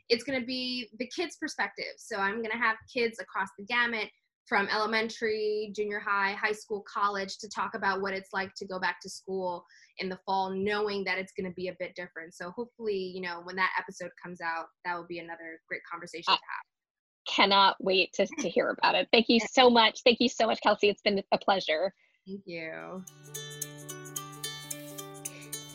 it's 0.07 0.23
going 0.23 0.39
to 0.39 0.45
be 0.45 0.89
the 0.97 1.07
kids 1.07 1.35
perspective. 1.35 1.93
So 1.97 2.17
i'm 2.17 2.37
going 2.37 2.51
to 2.51 2.57
have 2.57 2.77
kids 2.91 3.19
across 3.19 3.49
the 3.59 3.65
gamut 3.65 4.09
from 4.47 4.67
elementary, 4.67 5.71
junior 5.73 5.99
high, 5.99 6.33
high 6.33 6.51
school, 6.51 6.83
college 6.91 7.37
to 7.37 7.47
talk 7.47 7.73
about 7.73 8.01
what 8.01 8.13
it's 8.13 8.33
like 8.33 8.53
to 8.55 8.65
go 8.65 8.79
back 8.79 8.99
to 9.01 9.09
school 9.09 9.63
in 10.01 10.09
the 10.09 10.19
fall, 10.25 10.49
knowing 10.51 11.03
that 11.05 11.17
it's 11.17 11.31
going 11.31 11.49
to 11.49 11.53
be 11.55 11.67
a 11.67 11.75
bit 11.79 11.93
different. 11.95 12.33
So 12.33 12.51
hopefully, 12.51 12.97
you 12.97 13.21
know, 13.21 13.41
when 13.43 13.55
that 13.55 13.71
episode 13.79 14.09
comes 14.21 14.41
out, 14.41 14.65
that 14.83 14.95
will 14.95 15.07
be 15.07 15.19
another 15.19 15.61
great 15.67 15.81
conversation 15.89 16.25
to 16.27 16.31
have. 16.31 17.27
Cannot 17.27 17.75
wait 17.79 18.11
to, 18.13 18.27
to 18.39 18.49
hear 18.49 18.75
about 18.77 18.95
it. 18.95 19.07
Thank 19.11 19.27
you 19.29 19.39
so 19.51 19.69
much. 19.69 20.01
Thank 20.03 20.17
you 20.19 20.29
so 20.29 20.47
much, 20.47 20.59
Kelsey. 20.61 20.89
It's 20.89 21.01
been 21.01 21.21
a 21.31 21.37
pleasure. 21.37 21.93
Thank 22.27 22.41
you. 22.45 23.03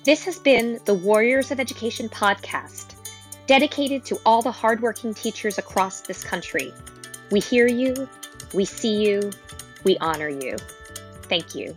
This 0.04 0.24
has 0.24 0.38
been 0.38 0.78
the 0.84 0.94
Warriors 0.94 1.50
of 1.50 1.58
Education 1.58 2.08
podcast, 2.08 2.94
dedicated 3.46 4.04
to 4.04 4.18
all 4.24 4.40
the 4.40 4.52
hardworking 4.52 5.14
teachers 5.14 5.58
across 5.58 6.00
this 6.00 6.22
country. 6.22 6.72
We 7.32 7.40
hear 7.40 7.66
you, 7.66 8.08
we 8.54 8.64
see 8.64 9.04
you, 9.04 9.32
we 9.82 9.98
honor 9.98 10.28
you. 10.28 10.56
Thank 11.22 11.56
you. 11.56 11.74